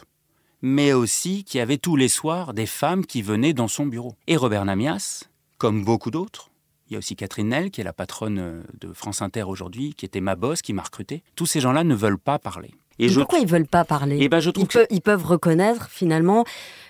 mais 0.62 0.92
aussi 0.92 1.44
qu'il 1.44 1.58
y 1.58 1.60
avait 1.60 1.78
tous 1.78 1.96
les 1.96 2.08
soirs 2.08 2.54
des 2.54 2.66
femmes 2.66 3.04
qui 3.04 3.22
venaient 3.22 3.52
dans 3.52 3.68
son 3.68 3.86
bureau. 3.86 4.14
Et 4.26 4.36
Robert 4.36 4.64
Namias, 4.64 5.24
comme 5.58 5.84
beaucoup 5.84 6.10
d'autres, 6.10 6.49
il 6.90 6.94
y 6.94 6.96
a 6.96 6.98
aussi 6.98 7.14
Catherine 7.14 7.48
Nel, 7.48 7.70
qui 7.70 7.80
est 7.80 7.84
la 7.84 7.92
patronne 7.92 8.38
euh, 8.38 8.62
de 8.80 8.92
France 8.92 9.22
Inter 9.22 9.44
aujourd'hui, 9.44 9.94
qui 9.94 10.04
était 10.04 10.20
ma 10.20 10.34
boss, 10.34 10.60
qui 10.60 10.72
m'a 10.72 10.82
recruté. 10.82 11.22
Tous 11.36 11.46
ces 11.46 11.60
gens-là 11.60 11.84
ne 11.84 11.94
veulent 11.94 12.18
pas 12.18 12.38
parler. 12.38 12.72
Et 12.98 13.08
pourquoi 13.08 13.38
ils 13.38 13.46
veulent 13.46 13.66
pas 13.66 13.84
parler 13.84 14.18
Et 14.18 14.24
eh 14.24 14.28
ben 14.28 14.40
je 14.40 14.50
trouve 14.50 14.68
ils, 14.90 15.00
peuvent 15.00 15.24
reconnaître 15.24 15.88
finalement 15.88 16.44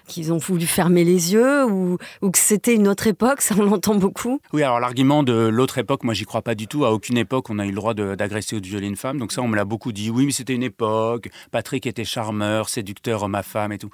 qu'ils 0.08 0.32
ont 0.32 0.38
voulu 0.38 0.66
fermer 0.66 1.04
les 1.04 1.34
yeux 1.34 1.64
ou, 1.66 1.98
ou 2.20 2.30
que 2.32 2.38
c'était 2.38 2.74
une 2.74 2.88
autre 2.88 3.06
époque, 3.06 3.40
ça 3.42 3.54
on 3.56 3.62
l'entend 3.62 3.94
beaucoup. 3.94 4.40
Oui, 4.52 4.64
alors 4.64 4.80
l'argument 4.80 5.22
de 5.22 5.32
l'autre 5.32 5.78
époque, 5.78 6.02
moi 6.02 6.12
j'y 6.12 6.24
crois 6.24 6.42
pas 6.42 6.56
du 6.56 6.66
tout. 6.66 6.84
À 6.84 6.92
aucune 6.92 7.16
époque 7.16 7.48
on 7.48 7.60
a 7.60 7.64
eu 7.64 7.68
le 7.68 7.76
droit 7.76 7.94
d'agresser 7.94 8.56
ou 8.56 8.60
de 8.60 8.66
violer 8.66 8.88
une 8.88 8.96
femme. 8.96 9.18
Donc 9.18 9.30
ça 9.30 9.40
on 9.40 9.46
me 9.46 9.54
l'a 9.54 9.64
beaucoup 9.64 9.92
dit. 9.92 10.10
Oui, 10.10 10.26
mais 10.26 10.32
c'était 10.32 10.54
une 10.54 10.64
époque. 10.64 11.28
Patrick 11.52 11.86
était 11.86 12.04
charmeur, 12.04 12.68
séducteur, 12.68 13.22
homme 13.22 13.36
à 13.36 13.44
femme 13.44 13.70
et 13.70 13.78
tout. 13.78 13.90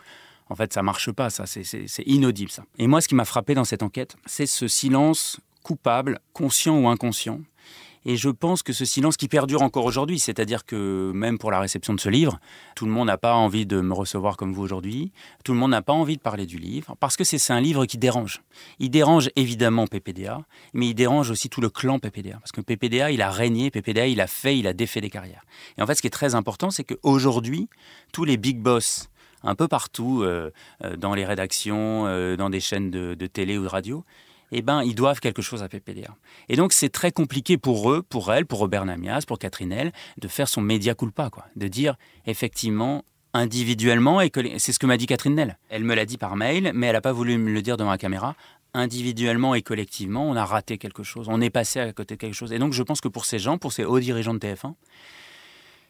En 0.49 0.55
fait, 0.55 0.73
ça 0.73 0.83
marche 0.83 1.11
pas, 1.11 1.29
ça, 1.29 1.45
c'est 1.45 1.87
inaudible, 2.07 2.53
ça. 2.53 2.63
Et 2.79 2.87
moi, 2.87 3.01
ce 3.01 3.09
qui 3.09 3.17
m'a 3.17 3.25
frappé 3.25 3.55
dans 3.55 3.65
cette 3.65 3.83
enquête, 3.83 4.17
c'est 4.27 4.47
ce 4.47 4.69
silence 4.69 5.41
coupable, 5.67 6.21
conscient 6.33 6.79
ou 6.79 6.87
inconscient, 6.87 7.41
Et 8.09 8.17
je 8.17 8.29
pense 8.29 8.63
que 8.63 8.73
ce 8.73 8.85
silence 8.85 9.17
qui 9.17 9.27
perdure 9.27 9.63
encore 9.63 9.85
aujourd'hui, 9.85 10.21
c'est-à-dire 10.21 10.65
que 10.65 11.11
même 11.13 11.39
pour 11.39 11.51
la 11.51 11.59
réception 11.59 11.93
de 11.93 11.99
ce 11.99 12.09
livre, 12.09 12.39
tout 12.77 12.87
le 12.87 12.93
monde 12.93 13.09
n'a 13.09 13.19
pas 13.19 13.35
envie 13.35 13.67
de 13.67 13.81
me 13.81 13.93
recevoir 13.93 14.37
comme 14.37 14.53
vous 14.53 14.63
aujourd'hui, 14.63 15.11
tout 15.43 15.53
le 15.55 15.59
monde 15.59 15.73
n'a 15.73 15.83
pas 15.83 15.93
envie 15.93 16.17
de 16.17 16.23
parler 16.23 16.47
du 16.47 16.59
livre, 16.59 16.95
parce 17.01 17.17
que 17.17 17.25
c'est 17.25 17.53
un 17.53 17.61
livre 17.61 17.85
qui 17.85 17.99
dérange. 17.99 18.43
Il 18.79 18.91
dérange 18.91 19.29
évidemment 19.35 19.89
PPDA, 19.89 20.39
mais 20.73 20.87
il 20.91 20.95
dérange 20.95 21.33
aussi 21.33 21.49
tout 21.49 21.61
le 21.61 21.69
clan 21.69 21.99
PPDA, 21.99 22.39
parce 22.39 22.53
que 22.53 22.61
PPDA, 22.61 23.11
il 23.11 23.21
a 23.21 23.31
régné, 23.33 23.73
PPDA, 23.73 24.07
il 24.07 24.21
a 24.21 24.29
fait, 24.29 24.57
il 24.57 24.69
a 24.69 24.73
défait 24.73 25.01
des 25.01 25.11
carrières. 25.11 25.45
Et 25.77 25.83
en 25.83 25.87
fait, 25.89 25.97
ce 25.97 26.01
qui 26.01 26.07
est 26.07 26.19
très 26.23 26.37
important, 26.37 26.71
c'est 26.71 26.85
qu'aujourd'hui, 26.85 27.69
tous 28.13 28.25
les 28.25 28.37
big 28.37 28.61
boss, 28.61 29.11
un 29.43 29.57
peu 29.57 29.67
partout, 29.67 30.23
euh, 30.23 30.53
euh, 30.85 30.97
dans 30.97 31.15
les 31.15 31.25
rédactions, 31.25 32.07
euh, 32.07 32.37
dans 32.37 32.51
des 32.51 32.61
chaînes 32.61 32.93
de, 32.93 33.15
de 33.15 33.27
télé 33.27 33.59
ou 33.59 33.65
de 33.65 33.69
radio, 33.69 34.05
eh 34.53 34.63
ben, 34.63 34.83
ils 34.83 34.95
doivent 34.95 35.21
quelque 35.21 35.43
chose 35.43 35.63
à 35.63 35.69
PPDA. 35.69 36.15
Et 36.49 36.57
donc, 36.57 36.73
c'est 36.73 36.89
très 36.89 37.13
compliqué 37.13 37.59
pour 37.59 37.91
eux, 37.91 38.03
pour 38.03 38.33
elle, 38.33 38.47
pour 38.47 38.61
Robert 38.61 38.85
Namias, 38.85 39.25
pour 39.27 39.39
Catherine 39.39 39.73
L, 39.73 39.93
de 40.19 40.29
faire 40.29 40.49
son 40.49 40.61
média 40.61 40.95
culpa, 40.95 41.31
quoi. 41.31 41.47
De 41.57 41.69
dire, 41.69 41.97
effectivement, 42.27 43.05
individuellement, 43.35 44.21
et 44.21 44.31
c'est 44.59 44.73
ce 44.73 44.79
que 44.79 44.87
m'a 44.87 44.97
dit 44.97 45.07
Catherine 45.07 45.35
Nell. 45.35 45.59
Elle 45.69 45.85
me 45.85 45.95
l'a 45.95 46.07
dit 46.07 46.19
par 46.19 46.37
mail, 46.37 46.73
mais 46.75 46.87
elle 46.87 46.95
n'a 46.95 47.01
pas 47.01 47.13
voulu 47.13 47.37
me 47.39 47.53
le 47.53 47.63
dire 47.63 47.77
devant 47.77 47.91
la 47.91 47.99
caméra. 47.99 48.35
Individuellement 48.73 49.55
et 49.55 49.63
collectivement, 49.63 50.29
on 50.29 50.37
a 50.37 50.45
raté 50.45 50.79
quelque 50.79 51.03
chose, 51.03 51.27
on 51.29 51.41
est 51.41 51.51
passé 51.51 51.81
à 51.81 51.93
côté 51.93 52.17
de 52.17 52.21
quelque 52.21 52.35
chose. 52.35 52.53
Et 52.53 52.59
donc, 52.59 52.73
je 52.73 52.83
pense 52.83 53.01
que 53.01 53.09
pour 53.09 53.25
ces 53.25 53.39
gens, 53.39 53.59
pour 53.59 53.73
ces 53.73 53.85
hauts 53.85 54.01
dirigeants 54.01 54.35
de 54.35 54.39
TF1, 54.39 54.75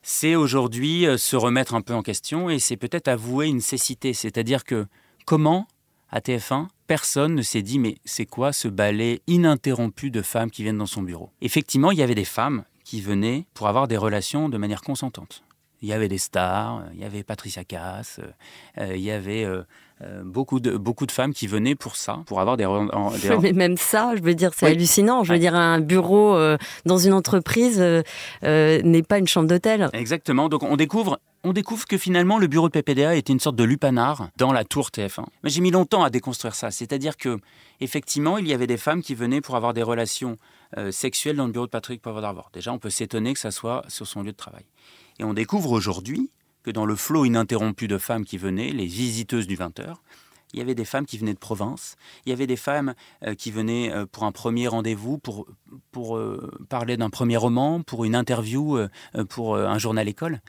c'est 0.02 0.36
aujourd'hui 0.36 1.04
euh, 1.04 1.16
se 1.16 1.34
remettre 1.34 1.74
un 1.74 1.80
peu 1.80 1.92
en 1.92 2.02
question 2.02 2.48
et 2.48 2.60
c'est 2.60 2.76
peut-être 2.76 3.08
avouer 3.08 3.48
une 3.48 3.60
cécité. 3.60 4.12
C'est-à-dire 4.12 4.62
que 4.62 4.86
comment, 5.24 5.66
à 6.10 6.20
TF1, 6.20 6.68
personne 6.86 7.34
ne 7.34 7.42
s'est 7.42 7.62
dit 7.62 7.78
mais 7.78 7.96
c'est 8.04 8.26
quoi 8.26 8.52
ce 8.52 8.68
ballet 8.68 9.22
ininterrompu 9.26 10.10
de 10.10 10.22
femmes 10.22 10.50
qui 10.50 10.62
viennent 10.62 10.78
dans 10.78 10.86
son 10.86 11.02
bureau? 11.02 11.30
Effectivement, 11.40 11.90
il 11.90 11.98
y 11.98 12.02
avait 12.02 12.14
des 12.14 12.24
femmes 12.24 12.64
qui 12.84 13.00
venaient 13.00 13.46
pour 13.54 13.68
avoir 13.68 13.88
des 13.88 13.96
relations 13.96 14.48
de 14.48 14.58
manière 14.58 14.80
consentante. 14.80 15.42
Il 15.82 15.88
y 15.88 15.92
avait 15.92 16.08
des 16.08 16.18
stars, 16.18 16.84
il 16.94 17.00
y 17.00 17.04
avait 17.04 17.22
Patricia 17.22 17.62
Cass, 17.64 18.20
euh, 18.78 18.96
il 18.96 19.02
y 19.02 19.10
avait 19.10 19.44
euh, 19.44 19.62
euh, 20.02 20.22
beaucoup, 20.24 20.58
de, 20.58 20.76
beaucoup 20.76 21.04
de 21.04 21.12
femmes 21.12 21.34
qui 21.34 21.46
venaient 21.46 21.74
pour 21.74 21.96
ça, 21.96 22.22
pour 22.26 22.40
avoir 22.40 22.56
des... 22.56 22.64
des... 23.22 23.38
Mais 23.40 23.52
même 23.52 23.76
ça, 23.76 24.14
je 24.16 24.22
veux 24.22 24.34
dire, 24.34 24.52
c'est 24.54 24.66
oui. 24.66 24.72
hallucinant. 24.72 25.22
Je 25.22 25.32
veux 25.32 25.38
dire, 25.38 25.54
un 25.54 25.80
bureau 25.80 26.38
dans 26.86 26.98
une 26.98 27.12
entreprise 27.12 27.78
n'est 28.42 29.02
pas 29.02 29.18
une 29.18 29.28
chambre 29.28 29.48
d'hôtel. 29.48 29.90
Exactement. 29.92 30.48
Donc 30.48 30.62
on 30.62 30.76
découvre 30.76 31.20
on 31.46 31.52
découvre 31.52 31.86
que 31.86 31.96
finalement 31.96 32.38
le 32.40 32.48
bureau 32.48 32.68
de 32.68 32.72
PPDA 32.72 33.14
était 33.14 33.32
une 33.32 33.38
sorte 33.38 33.54
de 33.54 33.62
lupanar 33.62 34.30
dans 34.36 34.52
la 34.52 34.64
tour 34.64 34.88
TF1. 34.88 35.26
Mais 35.44 35.50
j'ai 35.50 35.60
mis 35.60 35.70
longtemps 35.70 36.02
à 36.02 36.10
déconstruire 36.10 36.56
ça. 36.56 36.72
C'est-à-dire 36.72 37.16
que 37.16 37.38
effectivement, 37.78 38.38
il 38.38 38.48
y 38.48 38.52
avait 38.52 38.66
des 38.66 38.76
femmes 38.76 39.00
qui 39.00 39.14
venaient 39.14 39.40
pour 39.40 39.54
avoir 39.54 39.72
des 39.72 39.84
relations 39.84 40.38
euh, 40.76 40.90
sexuelles 40.90 41.36
dans 41.36 41.46
le 41.46 41.52
bureau 41.52 41.66
de 41.66 41.70
Patrick 41.70 42.02
Poivre 42.02 42.20
d'Arvor. 42.20 42.50
Déjà, 42.52 42.72
on 42.72 42.80
peut 42.80 42.90
s'étonner 42.90 43.32
que 43.32 43.38
ça 43.38 43.52
soit 43.52 43.84
sur 43.86 44.08
son 44.08 44.24
lieu 44.24 44.32
de 44.32 44.36
travail. 44.36 44.64
Et 45.20 45.24
on 45.24 45.34
découvre 45.34 45.70
aujourd'hui 45.70 46.30
que 46.64 46.72
dans 46.72 46.84
le 46.84 46.96
flot 46.96 47.24
ininterrompu 47.24 47.86
de 47.86 47.96
femmes 47.96 48.24
qui 48.24 48.38
venaient, 48.38 48.72
les 48.72 48.86
visiteuses 48.86 49.46
du 49.46 49.56
20h, 49.56 49.94
il 50.52 50.58
y 50.58 50.62
avait 50.62 50.74
des 50.74 50.84
femmes 50.84 51.06
qui 51.06 51.16
venaient 51.16 51.34
de 51.34 51.38
province, 51.38 51.94
il 52.24 52.30
y 52.30 52.32
avait 52.32 52.48
des 52.48 52.56
femmes 52.56 52.94
euh, 53.24 53.36
qui 53.36 53.52
venaient 53.52 53.92
euh, 53.92 54.04
pour 54.04 54.24
un 54.24 54.32
premier 54.32 54.66
rendez-vous, 54.66 55.18
pour, 55.18 55.46
parler 56.68 56.96
d'un 56.96 57.10
premier 57.10 57.36
roman, 57.36 57.82
pour 57.82 58.04
une 58.04 58.16
interview, 58.16 58.78
pour 59.28 59.56
un 59.56 59.78
journal 59.78 60.08
école. 60.08 60.40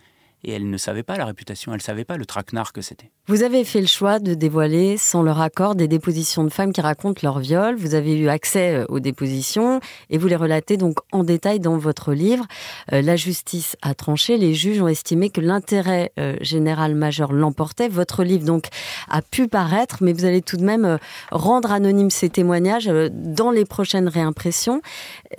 Et 0.44 0.52
elle 0.52 0.70
ne 0.70 0.78
savait 0.78 1.04
pas 1.04 1.18
la 1.18 1.26
réputation, 1.26 1.72
elle 1.72 1.80
ne 1.80 1.84
savait 1.84 2.06
pas 2.06 2.16
le 2.16 2.26
traquenard 2.26 2.72
que 2.72 2.82
c'était. 2.82 3.12
Vous 3.28 3.44
avez 3.44 3.66
fait 3.66 3.82
le 3.82 3.88
choix 3.88 4.20
de 4.20 4.36
dévoiler, 4.36 4.96
sans 4.96 5.24
leur 5.24 5.42
accord, 5.42 5.76
des 5.76 5.88
dépositions 5.88 6.44
de 6.44 6.50
femmes 6.50 6.72
qui 6.72 6.80
racontent 6.80 7.20
leur 7.24 7.40
viol. 7.40 7.76
Vous 7.76 7.96
avez 7.96 8.18
eu 8.18 8.30
accès 8.30 8.86
aux 8.88 9.00
dépositions 9.00 9.82
et 10.10 10.18
vous 10.18 10.28
les 10.28 10.36
relatez 10.36 10.78
donc 10.78 11.00
en 11.12 11.24
détail 11.24 11.60
dans 11.60 11.78
votre 11.78 12.14
livre. 12.14 12.46
Euh, 12.94 13.02
la 13.02 13.16
justice 13.16 13.76
a 13.82 13.96
tranché, 13.96 14.38
les 14.38 14.54
juges 14.54 14.82
ont 14.82 14.88
estimé 14.88 15.30
que 15.30 15.42
l'intérêt 15.42 16.12
euh, 16.20 16.38
général 16.40 16.96
majeur 16.96 17.34
l'emportait. 17.34 17.90
Votre 17.90 18.24
livre 18.24 18.46
donc 18.46 18.68
a 19.10 19.22
pu 19.22 19.48
paraître, 19.48 19.98
mais 20.02 20.14
vous 20.14 20.24
allez 20.24 20.44
tout 20.44 20.58
de 20.58 20.64
même 20.64 20.86
euh, 20.86 20.98
rendre 21.32 21.72
anonymes 21.72 22.12
ces 22.12 22.30
témoignages 22.30 22.90
dans 23.12 23.52
les 23.52 23.66
prochaines 23.66 24.08
réimpressions. 24.08 24.82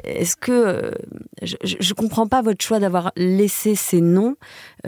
Est-ce 0.05 0.37
que 0.37 0.93
je 1.43 1.57
ne 1.77 1.95
comprends 1.95 2.27
pas 2.27 2.43
votre 2.43 2.63
choix 2.63 2.81
d'avoir 2.81 3.13
laissé 3.17 3.75
ces 3.75 4.01
noms 4.01 4.37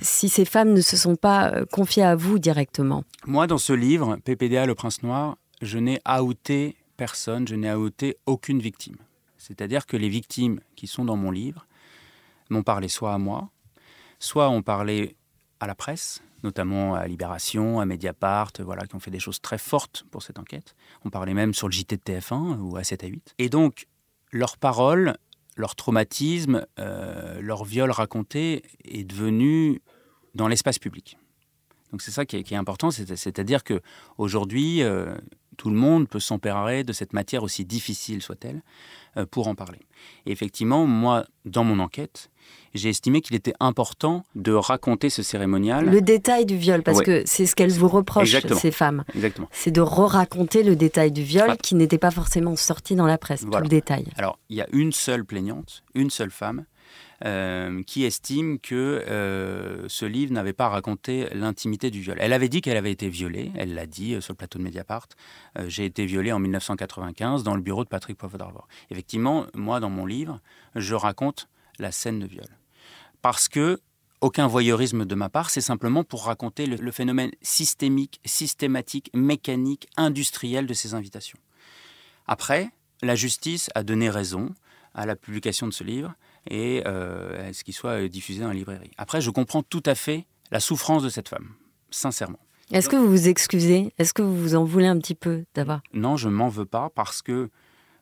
si 0.00 0.28
ces 0.28 0.44
femmes 0.44 0.72
ne 0.72 0.80
se 0.80 0.96
sont 0.96 1.16
pas 1.16 1.64
confiées 1.72 2.02
à 2.02 2.16
vous 2.16 2.38
directement 2.38 3.04
Moi, 3.26 3.46
dans 3.46 3.58
ce 3.58 3.72
livre, 3.72 4.16
PPDA, 4.24 4.66
le 4.66 4.74
prince 4.74 5.02
noir, 5.02 5.36
je 5.62 5.78
n'ai 5.78 6.00
outé 6.20 6.76
personne, 6.96 7.46
je 7.46 7.54
n'ai 7.54 7.72
outé 7.72 8.16
aucune 8.26 8.60
victime. 8.60 8.96
C'est-à-dire 9.38 9.86
que 9.86 9.96
les 9.96 10.08
victimes 10.08 10.60
qui 10.76 10.86
sont 10.86 11.04
dans 11.04 11.16
mon 11.16 11.30
livre 11.30 11.66
m'ont 12.50 12.62
parlé 12.62 12.88
soit 12.88 13.14
à 13.14 13.18
moi, 13.18 13.48
soit 14.18 14.50
ont 14.50 14.62
parlé 14.62 15.16
à 15.60 15.66
la 15.66 15.74
presse, 15.74 16.22
notamment 16.42 16.94
à 16.94 17.06
Libération, 17.06 17.80
à 17.80 17.86
Mediapart, 17.86 18.52
voilà, 18.60 18.86
qui 18.86 18.94
ont 18.94 19.00
fait 19.00 19.10
des 19.10 19.18
choses 19.18 19.40
très 19.40 19.58
fortes 19.58 20.04
pour 20.10 20.22
cette 20.22 20.38
enquête. 20.38 20.74
On 21.04 21.10
parlait 21.10 21.34
même 21.34 21.54
sur 21.54 21.68
le 21.68 21.72
JT 21.72 21.96
de 21.96 22.02
TF1 22.02 22.58
ou 22.58 22.76
à 22.76 22.84
7 22.84 23.04
à 23.04 23.06
8. 23.06 23.34
Et 23.38 23.48
donc, 23.48 23.86
leurs 24.32 24.56
paroles 24.56 25.16
leur 25.60 25.76
traumatisme, 25.76 26.66
euh, 26.78 27.40
leur 27.40 27.64
viol 27.64 27.90
raconté 27.90 28.64
est 28.84 29.04
devenu 29.04 29.80
dans 30.34 30.48
l'espace 30.48 30.78
public. 30.78 31.16
Donc 31.92 32.02
c'est 32.02 32.10
ça 32.10 32.24
qui 32.24 32.36
est, 32.36 32.52
important, 32.54 32.90
c'est-à-dire 32.90 33.64
que 33.64 33.80
aujourd'hui, 34.16 34.82
euh, 34.82 35.14
tout 35.56 35.70
le 35.70 35.76
monde 35.76 36.08
peut 36.08 36.20
s'emparer 36.20 36.84
de 36.84 36.92
cette 36.92 37.12
matière 37.12 37.42
aussi 37.42 37.64
difficile 37.64 38.22
soit-elle 38.22 38.62
euh, 39.16 39.26
pour 39.26 39.48
en 39.48 39.54
parler. 39.54 39.80
Et 40.24 40.32
effectivement, 40.32 40.86
moi, 40.86 41.26
dans 41.44 41.64
mon 41.64 41.80
enquête, 41.80 42.30
j'ai 42.74 42.88
estimé 42.90 43.20
qu'il 43.20 43.36
était 43.36 43.54
important 43.60 44.24
de 44.34 44.52
raconter 44.52 45.10
ce 45.10 45.22
cérémonial. 45.22 45.86
Le 45.86 46.00
détail 46.00 46.46
du 46.46 46.56
viol, 46.56 46.82
parce 46.82 46.98
ouais. 46.98 47.04
que 47.04 47.22
c'est 47.26 47.46
ce 47.46 47.56
qu'elles 47.56 47.72
vous 47.72 47.88
reprochent, 47.88 48.34
Exactement. 48.34 48.60
ces 48.60 48.70
femmes. 48.70 49.04
Exactement. 49.14 49.48
C'est 49.50 49.70
de 49.70 49.80
re-raconter 49.80 50.62
le 50.62 50.76
détail 50.76 51.12
du 51.12 51.22
viol 51.22 51.56
qui 51.62 51.74
n'était 51.74 51.98
pas 51.98 52.10
forcément 52.10 52.56
sorti 52.56 52.94
dans 52.94 53.06
la 53.06 53.18
presse, 53.18 53.42
voilà. 53.42 53.58
tout 53.58 53.62
le 53.64 53.68
détail. 53.68 54.06
Alors, 54.16 54.38
il 54.48 54.56
y 54.56 54.60
a 54.60 54.66
une 54.72 54.92
seule 54.92 55.24
plaignante, 55.24 55.82
une 55.94 56.10
seule 56.10 56.30
femme, 56.30 56.64
euh, 57.26 57.82
qui 57.82 58.04
estime 58.04 58.58
que 58.58 58.74
euh, 59.06 59.86
ce 59.88 60.06
livre 60.06 60.32
n'avait 60.32 60.54
pas 60.54 60.70
raconté 60.70 61.28
l'intimité 61.34 61.90
du 61.90 62.00
viol. 62.00 62.16
Elle 62.18 62.32
avait 62.32 62.48
dit 62.48 62.62
qu'elle 62.62 62.78
avait 62.78 62.92
été 62.92 63.10
violée, 63.10 63.52
elle 63.58 63.74
l'a 63.74 63.84
dit 63.84 64.14
euh, 64.14 64.22
sur 64.22 64.32
le 64.32 64.38
plateau 64.38 64.58
de 64.58 64.64
Mediapart. 64.64 65.06
J'ai 65.66 65.84
été 65.84 66.06
violée 66.06 66.32
en 66.32 66.38
1995 66.38 67.42
dans 67.42 67.54
le 67.54 67.60
bureau 67.60 67.84
de 67.84 67.90
Patrick 67.90 68.16
Poivre 68.16 68.38
d'Arvor. 68.38 68.68
Effectivement, 68.90 69.44
moi, 69.54 69.80
dans 69.80 69.90
mon 69.90 70.06
livre, 70.06 70.40
je 70.76 70.94
raconte 70.94 71.48
la 71.80 71.92
scène 71.92 72.20
de 72.20 72.26
viol. 72.26 72.46
Parce 73.22 73.48
que 73.48 73.80
aucun 74.20 74.46
voyeurisme 74.46 75.06
de 75.06 75.14
ma 75.14 75.30
part, 75.30 75.50
c'est 75.50 75.60
simplement 75.60 76.04
pour 76.04 76.26
raconter 76.26 76.66
le, 76.66 76.76
le, 76.76 76.92
phénomène 76.92 77.30
systémique, 77.40 78.20
systématique, 78.24 79.10
mécanique, 79.14 79.88
industriel 79.96 80.66
de 80.66 80.74
ces 80.74 80.92
invitations. 80.94 81.38
Après, 82.26 82.70
la 83.02 83.14
justice 83.14 83.70
a 83.74 83.82
donné 83.82 84.10
raison 84.10 84.54
à 84.94 85.06
la 85.06 85.16
publication 85.16 85.66
de 85.66 85.72
ce 85.72 85.84
livre 85.84 86.14
et 86.48 86.82
euh, 86.86 87.48
à 87.48 87.52
ce 87.52 87.64
qu'il 87.64 87.74
soit 87.74 88.08
diffusé 88.08 88.40
dans 88.40 88.48
la 88.48 88.54
librairie. 88.54 88.90
Après, 88.96 89.20
je 89.20 89.30
comprends 89.30 89.62
tout 89.62 89.82
à 89.86 89.94
fait 89.94 90.26
la 90.50 90.60
souffrance 90.60 91.02
de 91.02 91.08
cette 91.08 91.28
femme, 91.28 91.48
sincèrement. 91.90 92.40
Est-ce 92.72 92.88
que 92.88 92.96
vous 92.96 93.08
vous 93.08 93.28
excusez? 93.28 93.92
Est-ce 93.98 94.14
que 94.14 94.22
vous 94.22 94.36
vous 94.36 94.54
en 94.54 94.64
voulez 94.64 94.86
un 94.86 94.98
petit 94.98 95.14
peu 95.14 95.44
d'avoir 95.54 95.82
Non, 95.92 96.16
je 96.16 96.28
m'en 96.28 96.48
veux 96.48 96.66
pas 96.66 96.90
parce 96.94 97.20
que 97.20 97.50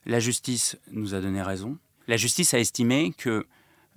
la 0.05 0.21
justice 0.21 0.77
nous 0.91 1.15
a 1.15 1.21
donné 1.21 1.43
raison. 1.43 1.79
La 2.07 2.17
justice 2.17 2.53
a 2.55 2.59
estimé 2.59 3.13
que 3.17 3.47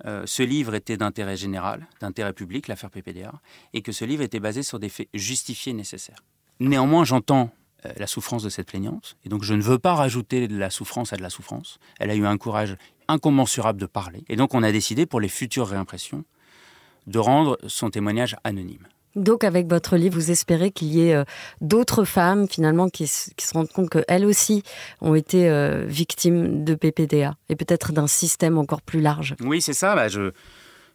euh, 0.04 0.24
ce 0.26 0.42
livre 0.42 0.74
était 0.74 0.96
d'intérêt 0.96 1.36
général, 1.36 1.86
d'intérêt 2.00 2.32
public, 2.32 2.68
l'affaire 2.68 2.90
PPDA, 2.90 3.32
et 3.72 3.82
que 3.82 3.92
ce 3.92 4.04
livre 4.04 4.22
était 4.22 4.40
basé 4.40 4.62
sur 4.62 4.78
des 4.78 4.88
faits 4.88 5.08
justifiés 5.14 5.72
nécessaires. 5.72 6.24
Néanmoins, 6.60 7.04
j'entends 7.04 7.50
euh, 7.86 7.92
la 7.96 8.06
souffrance 8.06 8.42
de 8.42 8.48
cette 8.48 8.68
plaignante, 8.68 9.16
et 9.24 9.28
donc 9.28 9.42
je 9.42 9.54
ne 9.54 9.62
veux 9.62 9.78
pas 9.78 9.94
rajouter 9.94 10.48
de 10.48 10.56
la 10.56 10.70
souffrance 10.70 11.12
à 11.12 11.16
de 11.16 11.22
la 11.22 11.30
souffrance. 11.30 11.78
Elle 12.00 12.10
a 12.10 12.14
eu 12.14 12.26
un 12.26 12.38
courage 12.38 12.76
incommensurable 13.08 13.80
de 13.80 13.86
parler, 13.86 14.24
et 14.28 14.36
donc 14.36 14.54
on 14.54 14.62
a 14.62 14.72
décidé 14.72 15.06
pour 15.06 15.20
les 15.20 15.28
futures 15.28 15.68
réimpressions 15.68 16.24
de 17.06 17.18
rendre 17.18 17.58
son 17.66 17.90
témoignage 17.90 18.36
anonyme. 18.44 18.86
Donc, 19.16 19.44
avec 19.44 19.68
votre 19.68 19.96
livre, 19.96 20.14
vous 20.14 20.30
espérez 20.30 20.70
qu'il 20.70 20.88
y 20.88 21.08
ait 21.08 21.14
euh, 21.14 21.24
d'autres 21.60 22.04
femmes, 22.04 22.48
finalement, 22.48 22.88
qui, 22.88 23.06
se 23.06 23.30
rendent 23.52 23.70
compte 23.70 23.90
qu'elles 23.90 24.24
aussi 24.24 24.62
ont 25.00 25.14
été 25.14 25.48
euh, 25.48 25.84
victimes 25.86 26.64
de 26.64 26.74
PPDA 26.74 27.34
et 27.48 27.56
peut-être 27.56 27.92
d'un 27.92 28.06
système 28.06 28.58
encore 28.58 28.82
plus 28.82 29.00
large. 29.00 29.34
Oui, 29.40 29.60
c'est 29.60 29.74
ça. 29.74 29.94
Bah, 29.94 30.08
je, 30.08 30.32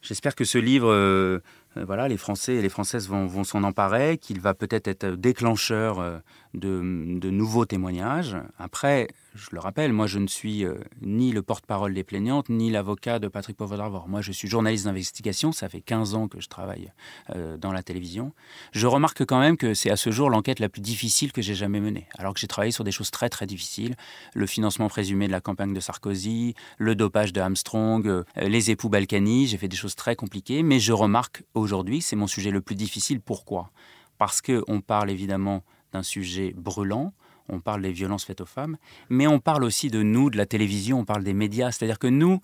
j'espère 0.02 0.34
que 0.34 0.46
ce 0.46 0.58
livre, 0.58 0.92
euh, 0.92 1.40
voilà, 1.76 2.08
les 2.08 2.18
Français 2.18 2.56
et 2.56 2.62
les 2.62 2.70
Françaises 2.70 3.08
vont, 3.08 3.28
vont 3.28 3.44
s'en 3.44 3.64
emparer, 3.64 4.18
qu'il 4.18 4.40
va 4.40 4.54
peut-être 4.54 4.88
être 4.88 5.08
déclencheur 5.10 6.22
de, 6.54 7.30
nouveaux 7.30 7.66
témoignages. 7.66 8.38
Après, 8.58 9.08
je 9.36 9.50
le 9.52 9.60
rappelle, 9.60 9.94
moi 9.94 10.08
je 10.08 10.20
ne 10.20 10.28
suis 10.28 10.66
euh, 10.66 10.76
ni 11.02 11.32
le 11.32 11.42
porte-parole 11.42 11.94
des 11.94 12.04
plaignantes, 12.04 12.50
ni 12.50 12.72
l'avocat 12.72 13.20
de 13.20 13.28
Patrick 13.28 13.56
Poivre 13.56 14.06
Moi 14.08 14.22
je 14.22 14.32
suis 14.32 14.48
journaliste 14.48 14.86
d'investigation, 14.86 15.52
ça 15.52 15.70
fait 15.70 15.82
15 15.82 16.16
ans 16.16 16.28
que 16.28 16.42
je 16.42 16.48
travaille 16.48 16.92
euh, 17.36 17.58
dans 17.58 17.72
la 17.72 17.84
télévision. 17.84 18.34
Je 18.72 18.88
remarque 18.88 19.26
quand 19.26 19.40
même 19.40 19.58
que 19.58 19.74
c'est 19.74 19.92
à 19.92 19.96
ce 19.96 20.10
jour 20.10 20.30
l'enquête 20.30 20.60
la 20.60 20.70
plus 20.70 20.82
difficile 20.82 21.32
que 21.32 21.42
j'ai 21.42 21.56
jamais 21.56 21.80
menée, 21.80 22.08
alors 22.18 22.34
que 22.34 22.40
j'ai 22.40 22.48
travaillé 22.48 22.72
sur 22.72 22.84
des 22.84 22.92
choses 22.92 23.12
très 23.12 23.30
très 23.30 23.46
difficiles. 23.46 23.96
Le 24.34 24.48
financement 24.48 24.88
présumé 24.88 25.28
de 25.28 25.32
la 25.32 25.42
campagne 25.42 25.74
de 25.74 25.80
Sarkozy, 25.80 26.56
le 26.78 26.96
dopage 26.96 27.34
de 27.34 27.42
Armstrong, 27.42 28.08
euh, 28.08 28.24
les 28.38 28.72
époux 28.72 28.90
Balkany, 28.90 29.48
j'ai 29.48 29.58
fait 29.58 29.68
des 29.68 29.78
choses 29.78 29.96
très 29.96 30.16
compliquées, 30.16 30.64
mais 30.64 30.80
je 30.80 30.94
remarque 30.94 31.44
aujourd'hui, 31.54 32.02
c'est 32.02 32.16
mon 32.16 32.28
sujet 32.28 32.52
le 32.52 32.62
plus 32.62 32.76
difficile. 32.76 33.22
Pourquoi? 33.22 33.72
Parce 34.18 34.42
qu'on 34.42 34.82
parle 34.82 35.12
évidemment 35.12 35.64
d'un 35.98 36.04
sujet 36.04 36.54
brûlant, 36.56 37.14
on 37.50 37.60
parle 37.60 37.82
des 37.82 37.92
violences 37.92 38.26
faites 38.26 38.42
aux 38.42 38.46
femmes, 38.46 38.78
mais 39.10 39.26
on 39.26 39.40
parle 39.40 39.64
aussi 39.64 39.90
de 39.90 40.04
nous, 40.04 40.30
de 40.30 40.38
la 40.38 40.46
télévision, 40.46 41.00
on 41.00 41.06
parle 41.06 41.24
des 41.24 41.34
médias. 41.34 41.72
C'est-à-dire 41.72 41.98
que 41.98 42.08
nous, 42.08 42.40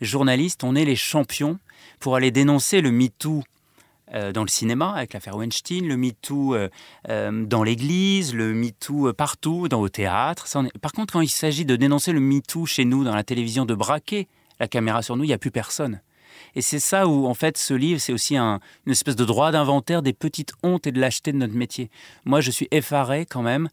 journalistes, 0.00 0.62
on 0.62 0.74
est 0.74 0.84
les 0.84 0.96
champions 0.96 1.58
pour 2.00 2.14
aller 2.16 2.30
dénoncer 2.30 2.80
le 2.80 2.92
MeToo 2.92 3.42
euh, 4.14 4.30
dans 4.30 4.42
le 4.42 4.48
cinéma 4.48 4.92
avec 4.92 5.14
l'affaire 5.14 5.36
Weinstein, 5.36 5.88
le 5.88 5.96
MeToo 5.96 6.54
euh, 6.54 6.68
euh, 7.08 7.44
dans 7.44 7.64
l'église, 7.64 8.34
le 8.34 8.52
MeToo 8.52 9.12
partout, 9.14 9.68
dans 9.68 9.80
au 9.80 9.88
théâtre. 9.88 10.46
Par 10.80 10.92
contre, 10.92 11.14
quand 11.14 11.20
il 11.20 11.28
s'agit 11.28 11.64
de 11.64 11.76
dénoncer 11.76 12.12
le 12.12 12.20
MeToo 12.20 12.66
chez 12.66 12.84
nous, 12.84 13.04
dans 13.04 13.14
la 13.14 13.24
télévision, 13.24 13.64
de 13.64 13.74
braquer 13.74 14.28
la 14.60 14.68
caméra 14.68 15.02
sur 15.02 15.16
nous, 15.16 15.24
il 15.24 15.28
n'y 15.28 15.32
a 15.32 15.38
plus 15.38 15.50
personne. 15.50 16.00
Et 16.54 16.62
c'est 16.62 16.78
ça 16.78 17.06
où, 17.06 17.26
en 17.26 17.34
fait, 17.34 17.58
ce 17.58 17.74
livre, 17.74 18.00
c'est 18.00 18.12
aussi 18.12 18.36
une 18.36 18.60
espèce 18.86 19.16
de 19.16 19.24
droit 19.24 19.52
d'inventaire 19.52 20.02
des 20.02 20.12
petites 20.12 20.52
hontes 20.62 20.86
et 20.86 20.92
de 20.92 21.00
lâcheté 21.00 21.32
de 21.32 21.38
notre 21.38 21.54
métier. 21.54 21.90
Moi, 22.24 22.40
je 22.40 22.50
suis 22.50 22.68
effaré 22.70 23.26
quand 23.26 23.42
même 23.42 23.68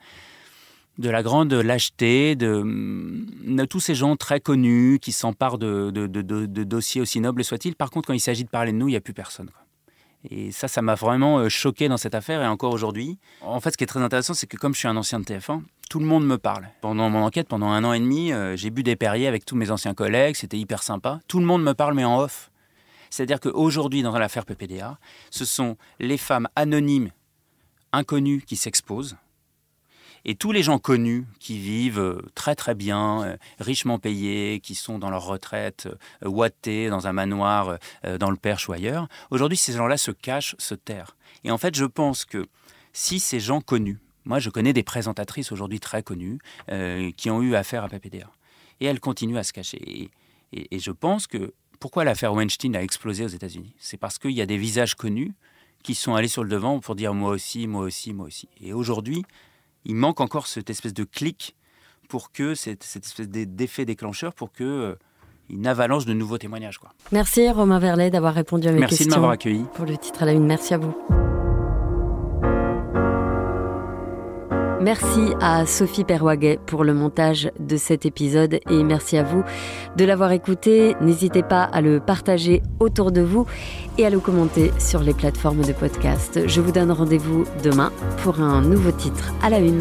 de 0.98 1.10
la 1.10 1.24
grande 1.24 1.54
lâcheté 1.54 2.36
de, 2.36 3.66
tous 3.66 3.80
ces 3.80 3.96
gens 3.96 4.18
très 4.18 4.42
connus 4.42 5.00
qui 5.02 5.14
s'emparent 5.14 5.58
de, 5.58 5.90
dossiers 6.64 7.02
aussi 7.02 7.22
nobles 7.22 7.44
soient-ils. 7.44 7.76
Par 7.76 7.90
contre, 7.90 8.08
quand 8.08 8.14
il 8.14 8.20
s'agit 8.20 8.44
de 8.44 8.50
parler 8.50 8.74
de 8.74 8.78
nous, 8.78 8.90
il 8.90 8.92
n'y 8.92 8.98
a 8.98 9.02
plus 9.02 9.14
personne. 9.14 9.50
Et 10.26 10.52
ça, 10.52 10.68
ça 10.68 10.82
m'a 10.82 10.96
vraiment 10.96 11.40
euh, 11.40 11.50
choqué 11.50 11.88
dans 11.88 11.98
cette 11.98 12.16
affaire 12.16 12.42
et 12.42 12.48
encore 12.48 12.74
aujourd'hui. 12.74 13.18
En 13.42 13.60
fait, 13.62 13.72
ce 13.72 13.78
qui 13.78 13.84
est 13.84 13.88
très 13.88 14.02
intéressant, 14.02 14.34
c'est 14.34 14.48
que 14.48 14.58
comme 14.58 14.74
je 14.74 14.80
suis 14.80 14.88
un 14.88 14.98
ancien 14.98 15.20
de 15.20 15.26
TF1, 15.26 15.62
tout 15.90 16.00
le 16.00 16.06
monde 16.06 16.26
me 16.26 16.38
parle. 16.38 16.68
Pendant 16.82 17.10
mon 17.10 17.24
enquête, 17.24 17.48
pendant 17.48 17.68
un 17.68 17.84
an 17.84 17.94
et 17.94 18.00
demi, 18.00 18.34
euh, 18.34 18.56
j'ai 18.58 18.70
bu 18.70 18.84
des 18.84 18.96
Perriers 18.96 19.28
avec 19.28 19.46
tous 19.46 19.56
mes 19.56 19.72
anciens 19.72 19.94
collègues, 19.94 20.36
c'était 20.36 20.58
hyper 20.58 20.84
sympa. 20.84 21.20
Tout 21.28 21.40
le 21.40 21.46
monde 21.46 21.64
me 21.64 21.74
parle, 21.74 21.94
mais 21.94 22.04
en 22.04 22.20
off. 22.20 22.52
C'est-à-dire 23.10 23.40
qu'aujourd'hui, 23.40 24.04
dans 24.04 24.18
l'affaire 24.18 24.46
PPDA, 24.46 25.00
ce 25.32 25.46
sont 25.46 25.78
les 26.00 26.18
femmes 26.18 26.48
anonymes, 26.56 27.10
inconnues, 27.92 28.44
qui 28.46 28.56
s'exposent. 28.56 29.18
Et 30.30 30.36
tous 30.36 30.52
les 30.52 30.62
gens 30.62 30.78
connus 30.78 31.26
qui 31.40 31.58
vivent 31.58 32.00
euh, 32.00 32.22
très 32.36 32.54
très 32.54 32.76
bien, 32.76 33.24
euh, 33.24 33.38
richement 33.60 33.98
payés, 33.98 34.60
qui 34.60 34.76
sont 34.76 35.00
dans 35.00 35.10
leur 35.10 35.26
retraite, 35.26 35.90
euh, 36.24 36.30
ouatés 36.30 36.88
dans 36.90 37.08
un 37.08 37.14
manoir 37.14 37.80
dans 38.20 38.30
le 38.30 38.38
Perche 38.38 38.70
ou 38.70 38.74
ailleurs, 38.74 39.08
aujourd'hui 39.32 39.58
ces 39.58 39.74
gens-là 39.74 39.98
se 39.98 40.12
cachent, 40.12 40.56
se 40.60 40.76
terrent. 40.76 41.18
Et 41.44 41.50
en 41.50 41.58
fait, 41.58 41.74
je 41.74 41.86
pense 41.86 42.26
que 42.26 42.46
si 42.94 43.20
ces 43.20 43.40
gens 43.40 43.60
connus, 43.60 43.98
moi 44.24 44.38
je 44.38 44.52
connais 44.52 44.72
des 44.72 44.84
présentatrices 44.84 45.52
aujourd'hui 45.52 45.80
très 45.80 46.04
connues 46.04 46.38
qui 47.18 47.32
ont 47.32 47.42
eu 47.42 47.56
affaire 47.56 47.84
à 47.84 47.90
PPDA, 47.90 48.30
et 48.82 48.86
elles 48.86 49.00
continuent 49.00 49.38
à 49.38 49.44
se 49.44 49.52
cacher. 49.52 50.12
et 50.54 50.80
je 50.80 50.92
pense 50.92 51.26
que 51.26 51.54
pourquoi 51.80 52.04
l'affaire 52.04 52.34
Weinstein 52.34 52.76
a 52.76 52.84
explosé 52.84 53.26
aux 53.26 53.30
États-Unis? 53.30 53.74
C'est 53.80 53.98
parce 53.98 54.20
qu'il 54.20 54.32
y 54.32 54.42
a 54.42 54.46
des 54.46 54.58
visages 54.58 54.94
connus 54.94 55.34
qui 55.82 55.96
sont 55.96 56.14
allés 56.14 56.28
sur 56.28 56.44
le 56.44 56.50
devant 56.50 56.80
pour 56.80 56.96
dire 56.96 57.14
moi 57.14 57.32
aussi, 57.32 57.68
moi 57.68 57.84
aussi, 57.84 58.14
moi 58.14 58.28
aussi. 58.28 58.48
Et 58.62 58.74
aujourd'hui, 58.74 59.26
il 59.86 59.96
manque 59.96 60.22
encore 60.22 60.48
cette 60.48 60.70
espèce 60.70 60.94
de 60.94 61.04
clic 61.04 61.56
pour 62.08 62.32
que 62.32 62.56
cette, 62.56 62.84
espèce 62.84 63.30
d'effet 63.30 63.86
déclencheur 63.86 64.34
pour 64.34 64.52
que 64.52 64.64
euh, 64.64 64.96
une 65.50 65.68
avalanche 65.68 66.06
de 66.06 66.14
nouveaux 66.14 66.38
témoignages. 66.38 66.78
Quoi. 66.78 66.92
Merci 67.12 67.50
Romain 67.50 67.80
Verlet 67.80 68.10
d'avoir 68.10 68.34
répondu 68.34 68.68
à 68.68 68.72
mes 68.72 68.82
questions. 68.82 68.96
Merci 68.98 69.06
de 69.06 69.12
m'avoir 69.12 69.32
accueilli. 69.32 69.66
Pour 69.74 69.86
le 69.86 69.98
titre 69.98 70.24
à 70.24 70.26
la 70.26 70.34
une, 70.34 70.46
merci 70.46 70.74
à 70.74 70.78
vous. 70.78 70.96
Merci 74.90 75.36
à 75.40 75.68
Sophie 75.68 76.04
Perwaguet 76.04 76.58
pour 76.66 76.84
le 76.84 76.96
montage 76.96 77.52
de 77.60 77.78
cet 77.78 78.08
épisode 78.08 78.60
et 78.72 78.84
merci 78.84 79.18
à 79.18 79.24
vous 79.24 79.44
de 79.96 80.04
l'avoir 80.04 80.32
écouté. 80.32 80.96
N'hésitez 81.00 81.44
pas 81.44 81.62
à 81.62 81.80
le 81.80 82.00
partager 82.00 82.64
autour 82.80 83.12
de 83.12 83.22
vous 83.22 83.46
et 84.00 84.08
à 84.08 84.10
le 84.10 84.20
commenter 84.20 84.72
sur 84.80 85.02
les 85.02 85.14
plateformes 85.14 85.62
de 85.62 85.74
podcast. 85.74 86.40
Je 86.48 86.60
vous 86.60 86.72
donne 86.72 86.92
rendez-vous 86.92 87.46
demain 87.64 87.92
pour 88.24 88.42
un 88.42 88.64
nouveau 88.64 88.90
titre 88.92 89.32
à 89.44 89.52
la 89.52 89.60
une. 89.60 89.78